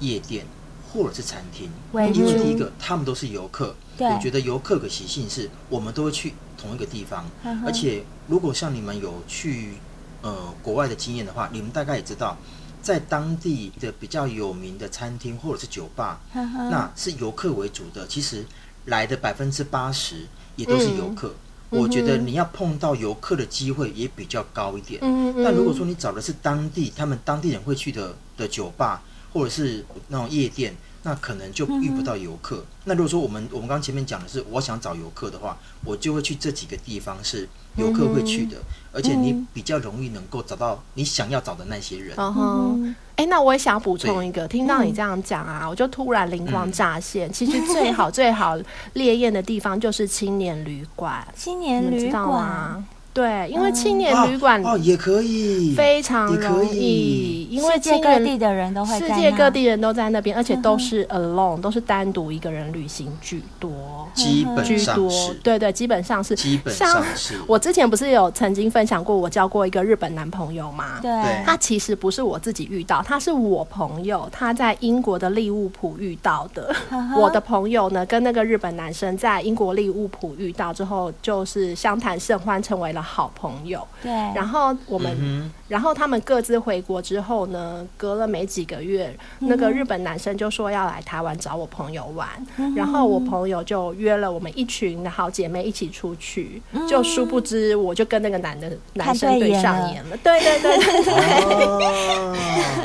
[0.00, 0.46] 夜店。
[0.90, 1.70] 或者是餐厅，
[2.14, 7.26] 因为第一个他们都是游客，我觉得游客的习性是我们都会去同一个地方，
[7.66, 9.74] 而且如果像你们有去
[10.22, 12.38] 呃国外的经验的话，你们大概也知道，
[12.80, 18.46] 在当地的比较有名的餐厅或者是酒吧，呵呵那是游客为主的，其实
[18.86, 20.26] 来的百分之八十
[20.56, 21.34] 也都是游客。
[21.70, 24.98] 嗯、我觉得你要碰到游客的机会也比较高一点。
[25.02, 25.44] 嗯嗯。
[25.44, 29.02] 但如果说你找的是当地他们当地人会去的的酒吧。
[29.32, 32.56] 或者是那种夜店，那可能就遇不到游客。
[32.56, 42.14] 嗯、那如果说我们我们刚刚前面讲的是我想找游客的话，我就会去这几个地方是游客会去的，嗯、而且你比较容易能够找到你想要找的那些人。
[42.16, 47.28] 嗯哼，哎、欸，那我也想补充一个，听到你这样讲啊，嗯、我就突然灵光乍现。
[47.28, 48.58] 嗯、其实最好 最好
[48.94, 52.84] 烈焰的地方就是青年旅馆，青年旅馆。
[53.18, 67.34] 对，因为青年旅馆哦也可以，非常容易，因为世界各地的人都会，世界各地人都在那边，而且都是 alone，都是单独一个人旅行居多，基本上是，对对，基本上是，基本上是。
[67.48, 71.00] 我之前不是有曾经分享过，我交过一个日本男朋友吗？
[71.02, 71.10] 对，
[71.44, 76.72] 他其实不是我自己遇到，他是我朋友，他在英国的利物浦遇到的。
[77.18, 83.88] 我的朋友呢，跟那个日本男生在英国利物浦遇到之后，就是相谈甚欢，成为了好朋友。
[84.02, 100.16] 对，然后我们、嗯，然后他们各自回国之后呢，隔了没几个月，那个日本男生就说要来台湾找我朋友玩，嗯，然后我朋友就约了我们一群的好姐妹一起出去，嗯，就殊不知我就跟那个男的男生对上眼了。
[100.22, 101.14] 对对对对对，
[101.44, 102.36] 哦，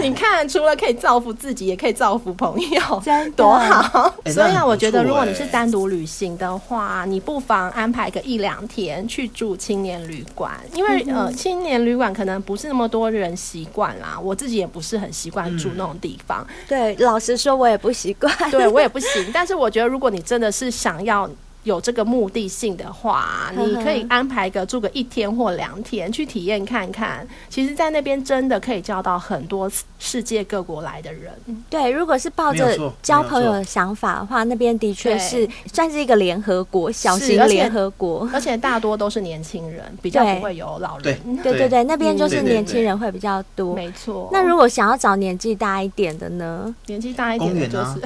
[0.02, 4.14] 你看，除了可以造福自己，也可以造福朋友，真多好。
[4.26, 11.02] 欸，所以啊，我觉得如果你是单独旅行的话，你不妨安排个一两天去住青年旅馆，因为。
[11.14, 16.44] 呃，青年旅馆可能不是那么多人习惯啦，我自己也不是很习惯住那种地方。
[16.50, 18.36] 嗯、对，老实说，我也不习惯。
[18.50, 19.30] 对，我也不行。
[19.32, 21.30] 但是我觉得，如果你真的是想要。
[21.64, 27.28] 有这个目的性的话，你可以安排个住个一天或两天去体验看看。
[27.50, 31.32] 其实，在那边真的可以交到很多世界各国来的人。
[31.70, 41.18] 对，如果是抱着交朋友的想法的话，那边的确是算是一个联合国，小型联合国，而且大多都是年轻人，比较不会有老人。
[41.38, 43.74] 对对对对，那边就是年轻人会比较多。
[43.76, 44.30] 没错。
[44.32, 46.76] 那如果想要找年纪大一点的呢？
[46.88, 48.00] 年纪大一点的就是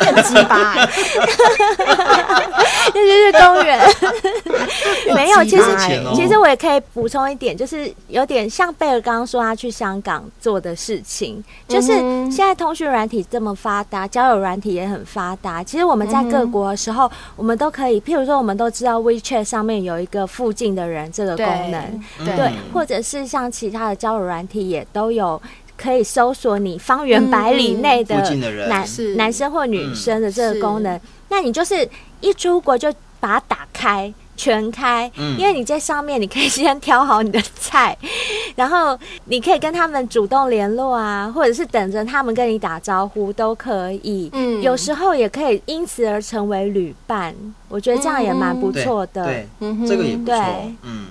[0.00, 0.76] 变 鸡巴。
[2.92, 3.80] 这就是公园，
[5.14, 5.44] 没有。
[5.44, 5.64] 其实，
[6.14, 11.92] 其实我也可以补充一点，就是有点像贝尔刚刚说他去香港做的事情，就是
[12.30, 15.62] 现在通讯软体这么发达，交友软体也很发达。
[15.62, 25.40] 其实我们在各国的时候，我们都可以，譬如说，我们都知道 WeChat 上面有一个附近的人这个功能，对，对，或者是像其他的交友软体也都有。
[25.78, 28.16] 可以搜索你方圆百里内的
[28.68, 28.84] 男
[29.16, 31.88] 男生或女生的这个功能，那你就是
[32.20, 37.96] 一出国就把它打开全开，因为你在上面你可以先挑好你的菜，
[38.56, 44.28] 然后你可以跟他们主动联络啊，或者是等着他们跟你打招呼都可以。
[44.32, 47.34] 嗯，有时候也可以因此而成为旅伴，
[47.68, 49.24] 我觉得这样也蛮不错的。
[49.24, 49.48] 对，
[49.86, 50.36] 这个也不错。
[50.82, 51.06] 嗯。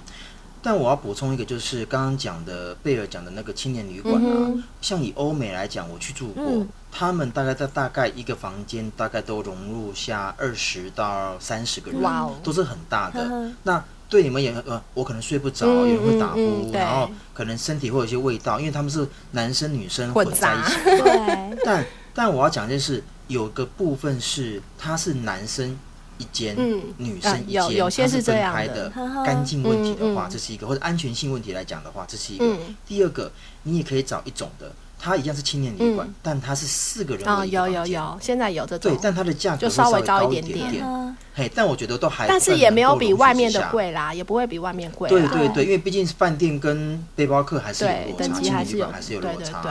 [0.68, 12.02] 但我要补充一个，就是刚刚讲的贝尔讲的那个青年旅馆啊，嗯、像以欧美来讲，我去住过，嗯、他们大概在大概一个房间，大概都融入下二十到三十个人，
[12.44, 13.24] 都是很大的。
[13.32, 20.76] 嗯、那对你们也呃，我可能睡不着，有人会打呼，然后可能身体会有一些味道，因为他们是男生女生混在一起。
[20.84, 21.58] 对。
[21.64, 25.80] 但但我要讲的是，有个部分是他是男生。
[26.18, 26.56] 一间，
[26.98, 28.90] 女生一间，有有些是分开的。
[29.26, 32.46] 干净问题的话，这是一个；或者安全性问题来讲的话，这是一个。
[32.86, 33.32] 第二个，
[33.64, 37.28] 你也可以找一种的，它一样是青年旅馆，但它是四个人。
[37.28, 38.92] 啊，有有有，现在有这种。
[38.92, 41.16] 对，但它的价格就稍微高一点点。
[41.34, 45.08] 嘿，但我觉得都还，但是也没有比外面的贵啦，也不会比外面贵。
[45.08, 49.62] 对对对，因为毕竟是饭店跟背包客还是有落差，青年旅馆还是有落差。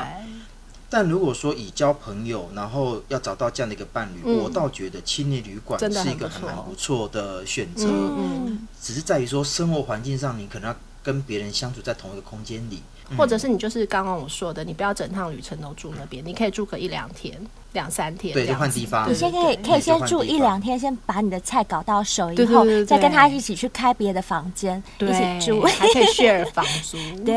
[0.96, 7.86] 但如果说以交朋友，然后要找到这样的一个伴侣，嗯、我倒觉得青年旅馆是一个很蛮不错的选择。
[7.86, 12.80] 嗯，只是在于说生活环境上，你可能要跟别人相处在同一个空间里，
[13.10, 17.38] 嗯、或者是你就是刚刚我说的，你不要整趟旅程都住那边，你可以住个一两天、
[17.74, 19.06] 两三天，对，就换地方。
[19.06, 26.96] 你先可以可以先住一两天，先把你的菜搞到手，以后再跟他一起去开别的房间，一起住，还可以 share 房租。
[27.22, 27.34] 对，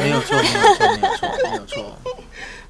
[0.00, 1.98] 没有错，没有错，没有错，没有错。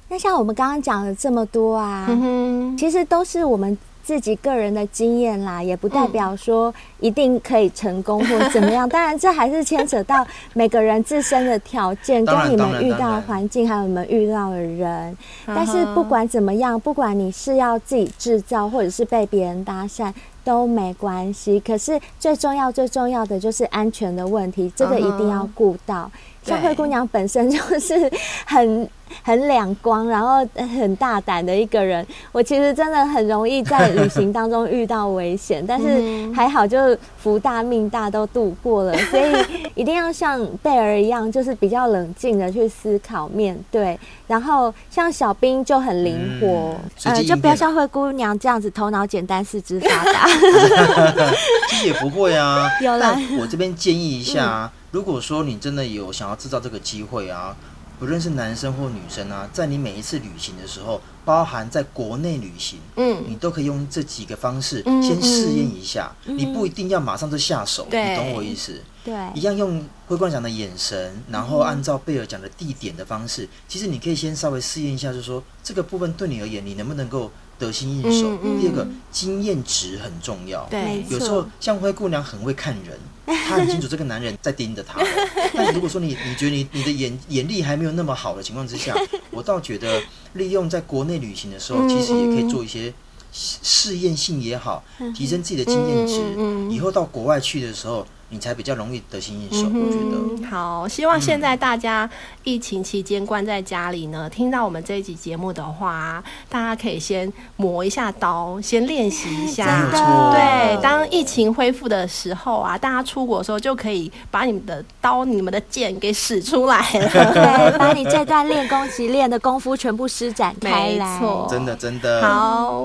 [0.07, 8.87] 那像我们刚刚讲了这么多啊，嗯，其实都是我们自己个人的经验啦，也不代表说一定可以成功或怎么样。
[8.89, 15.17] 当然，这还是牵扯到每个人自身的条件，跟你们遇到的环境，还有你们遇到的人。
[15.47, 21.59] 但是不管怎么样，不管你是要自己制造，或者是被别人搭讪，都没关系。
[21.59, 26.11] 可是最重要、最重要的就是安全的问题，这个一定要顾到。
[26.45, 28.09] 像灰姑娘本身就是
[28.45, 28.89] 很
[29.23, 32.05] 很两光，然后很大胆的一个人。
[32.31, 38.97] 我其实真的很容易在旅行当中遇到危险，但是还好就是福大命大都度过了。
[39.11, 39.31] 所以
[39.75, 43.97] 一定要像贝儿一样，就是比较冷静的去思考面对。
[44.27, 46.75] 然后像小兵就很灵活，
[47.05, 50.27] 嗯、呃，就不要像灰姑娘这样子头脑简单四肢发达。
[51.69, 54.69] 其实也不会啊，有啦，我这边建议一下。
[54.73, 57.53] 嗯如果说你真的有想要制造这个机会啊，
[57.99, 68.81] 不论是男生或女生啊，在你每一次旅行的时候，包含在国内旅行，嗯，你都可以用这几个方式先试验一下，嗯嗯，你不一定要马上就下手，你懂我意思？
[69.03, 77.29] 对，一样用灰姑娘讲的眼神，然后按照贝尔讲的地点的方式，嗯、其实你可以先稍微试验一下，就是说这个部分对你而言，你能不能够
[77.59, 78.29] 得心应手？
[78.29, 80.65] 嗯嗯、第二个，经验值很重要。
[80.69, 82.99] 对，有时候像灰姑娘很会看人，
[83.47, 85.01] 她很清楚这个男人在盯着她。
[85.53, 88.95] 但如果说你你觉得你你的眼眼力还没有那么好的情况之下，
[89.31, 90.01] 我倒觉得
[90.33, 92.93] 利用在国内旅行的时候，其实也可以做一些。
[93.37, 94.81] 试验性也好，
[95.13, 99.65] 提升自己的经验值，嗯嗯嗯、以后到国外去的时候，你才比较容易得心应手。
[99.71, 102.07] 嗯、我觉得好，希望现在大家
[102.43, 109.65] 疫情期间关在家里呢，嗯、听到我们这一集节目的话，大家可以先磨一下刀，先练习一下。
[109.89, 121.19] 真的对，当疫情恢复的时候啊，大家出国的时候就可以把你们的刀、你们的剑给使出来了，对，把你这段练功期练的功夫全部施展开来。
[121.19, 122.83] 没错，真的真的好。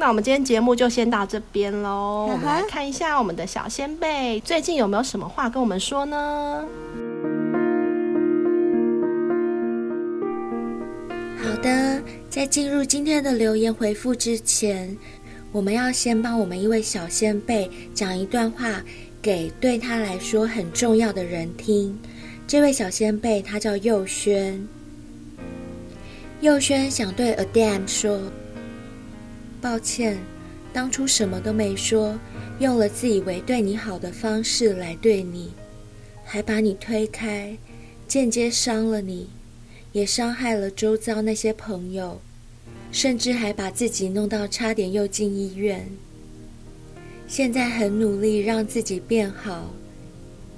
[0.00, 2.28] 那我们今天节目就先到这边喽。
[2.30, 6.64] 我们来看一下我们的小先辈最近有有没有什么话跟我们说呢？
[11.36, 14.96] 好的，在进入今天的留言回复之前，
[15.52, 18.82] 我们要先帮我们一位小仙贝讲一段话
[19.20, 21.94] 给对他来说很重要的人听。
[22.46, 24.66] 这位小仙贝他叫佑轩，
[26.40, 28.18] 佑轩想对 Adam 说。
[29.60, 30.16] 抱歉，
[30.72, 32.18] 当初什么都没说，
[32.58, 35.52] 用了自以为对你好的方式来对你，
[36.24, 37.56] 还把你推开，
[38.08, 39.28] 间接伤了你，
[39.92, 42.20] 也伤害了周遭那些朋友，
[42.90, 45.88] 甚至还把自己弄到差点又进医院。
[47.28, 49.72] 现在很努力让自己变好，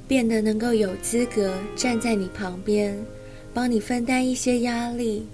[0.08, 2.96] 变得能够有资格站在你旁边，
[3.52, 5.26] 帮你分担一些压力，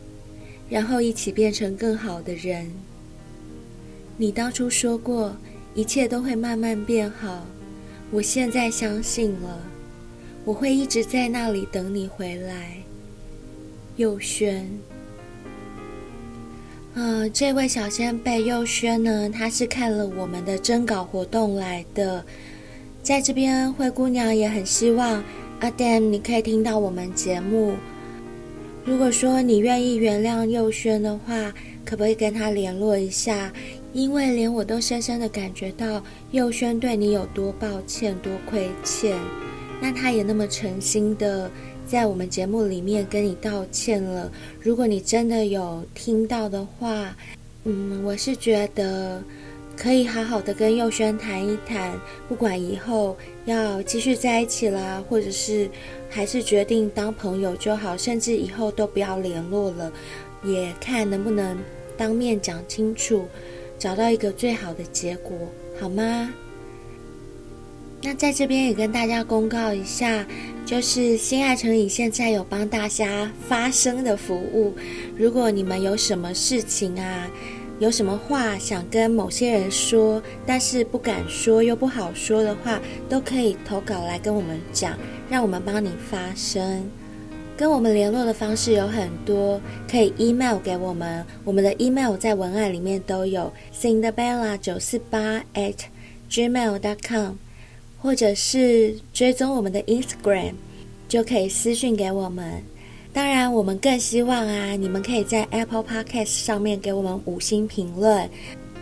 [0.69, 2.73] 然后一起变成更好的人。
[4.17, 5.37] 你当初说过，
[5.77, 7.47] 一切都会慢慢变好，
[8.11, 9.61] 我现在相信了，
[10.43, 12.79] 我会一直在那里等你回来。
[13.97, 14.67] 佑轩，
[16.95, 22.25] 呃，这位小仙贝佑轩呢，他是看了我们的征稿活动来的，
[23.03, 25.23] 在这边灰姑娘也很希望
[25.61, 27.75] 阿 Dam 你可以听到我们节目，
[28.87, 31.53] 如果说你愿意原谅佑轩的话，
[31.85, 33.53] 可不可以跟他联络一下？
[33.97, 39.19] 因为连我都深深的感觉到佑轩对你有多抱歉、多亏欠，
[39.81, 41.51] 那他也那么诚心的
[41.87, 44.31] 在我们节目里面跟你道歉了。
[44.61, 47.17] 如果你真的有听到的话，
[47.65, 49.23] 嗯，我是觉得
[49.75, 53.17] 可以好好的跟佑轩谈一谈，不管以后
[53.47, 55.71] 要继续在一起啦，或者是
[56.11, 59.91] 还是决定当朋友就好，甚至以后都不要联络了，
[60.45, 61.57] 也看能不能
[61.97, 63.27] 当面讲清楚。
[63.79, 65.37] 找到一个最好的结果，
[65.81, 66.33] 好吗？
[68.03, 70.25] 那在这边也跟大家公告一下，
[70.65, 74.75] 就是新爱成瘾现在有帮大家发声的服务。
[75.17, 77.27] 如果你们有什么事情啊，
[77.79, 84.97] 有什么话想跟某些人说，但是不敢说又不好说的话，都可以投稿来跟我们讲，
[85.29, 86.89] 让我们帮你发声。
[87.57, 89.59] 跟我们联络的方式有很多，
[89.91, 95.77] 可以 email 给我们，我们的 email 在文案里面都有，Cinderella 九四八 at
[96.31, 97.37] gmail dot com，
[97.99, 100.53] 或者是追踪我们的 Instagram，
[101.09, 102.63] 就可以私讯给我们。
[103.15, 108.29] 当然，我们更希望啊，你们可以在 Apple Podcast 上面给我们五星评论，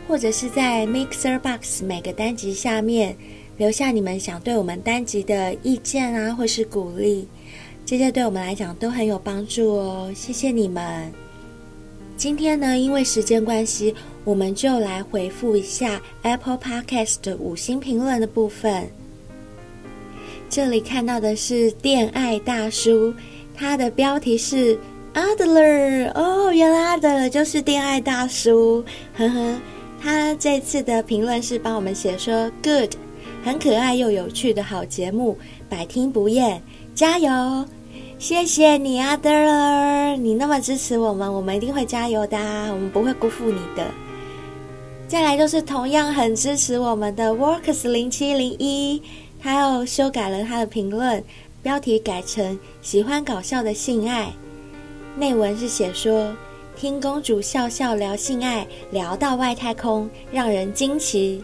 [0.08, 3.16] 或者是在 Mixer Box 每个单集下面
[3.56, 7.28] 留下你们想对我们单集的意见啊，或是鼓励。
[7.86, 11.12] 这些对我们来讲都很有帮助哦，谢谢你们。
[12.16, 18.88] 今天呢，因为时间关系，我们就来回复一下 Apple Podcast 的五星评论的部分。
[20.48, 23.12] 这里看到的是恋爱大叔，
[23.54, 24.78] 他的标题是
[25.12, 28.82] Adler 哦，原来 Adler 就是恋爱大叔，
[29.16, 29.60] 呵呵。
[30.00, 32.92] 他这次的评论是帮我们写说 Good，
[33.42, 35.36] 很可爱又有趣的好节目，
[35.68, 36.62] 百听不厌。
[36.94, 37.66] 加油！
[38.20, 42.38] 谢谢你啊，德尔，你那么支持我们，我们一定会加油的，
[42.72, 43.84] 我们不会辜负你的。
[45.08, 49.02] 再来就是同样很支持我们的 Works 零七零一，
[49.42, 51.22] 他又修改了他的评论，
[51.64, 54.32] 标题改成“喜欢搞笑的性爱”，
[55.18, 56.32] 内文是写说
[56.78, 61.42] ：“听公主笑笑聊性爱，聊到外太空，让人惊奇。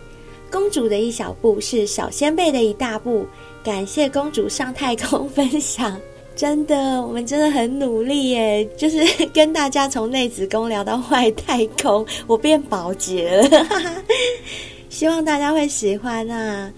[0.48, 3.26] 公主的一小步是小仙贝的一大步。”
[3.62, 5.96] 感谢公主上太空分享，
[6.34, 8.66] 真的，我们真的很努力耶！
[8.76, 8.98] 就是
[9.34, 13.66] 跟大家从内子宫聊到外太空，我变保洁了，
[14.88, 16.72] 希望大家会喜欢啊！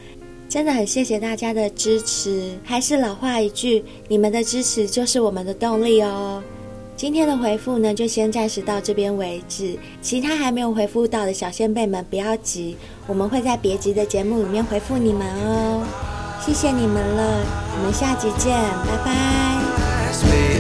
[0.49, 2.53] 真的很谢谢大家的支持。
[2.65, 6.43] 还是老话一句，你们的支持就是我们的动力哦。
[6.95, 9.79] 今天的回复呢，就先暂时到这边为止。
[10.03, 12.77] 其他还没有回复到的小仙辈们，不要急，
[13.07, 15.87] 我们会在别集的节目里面回复你们哦。
[16.45, 17.23] 谢谢你们了，
[17.77, 20.52] 我们下集见，拜拜。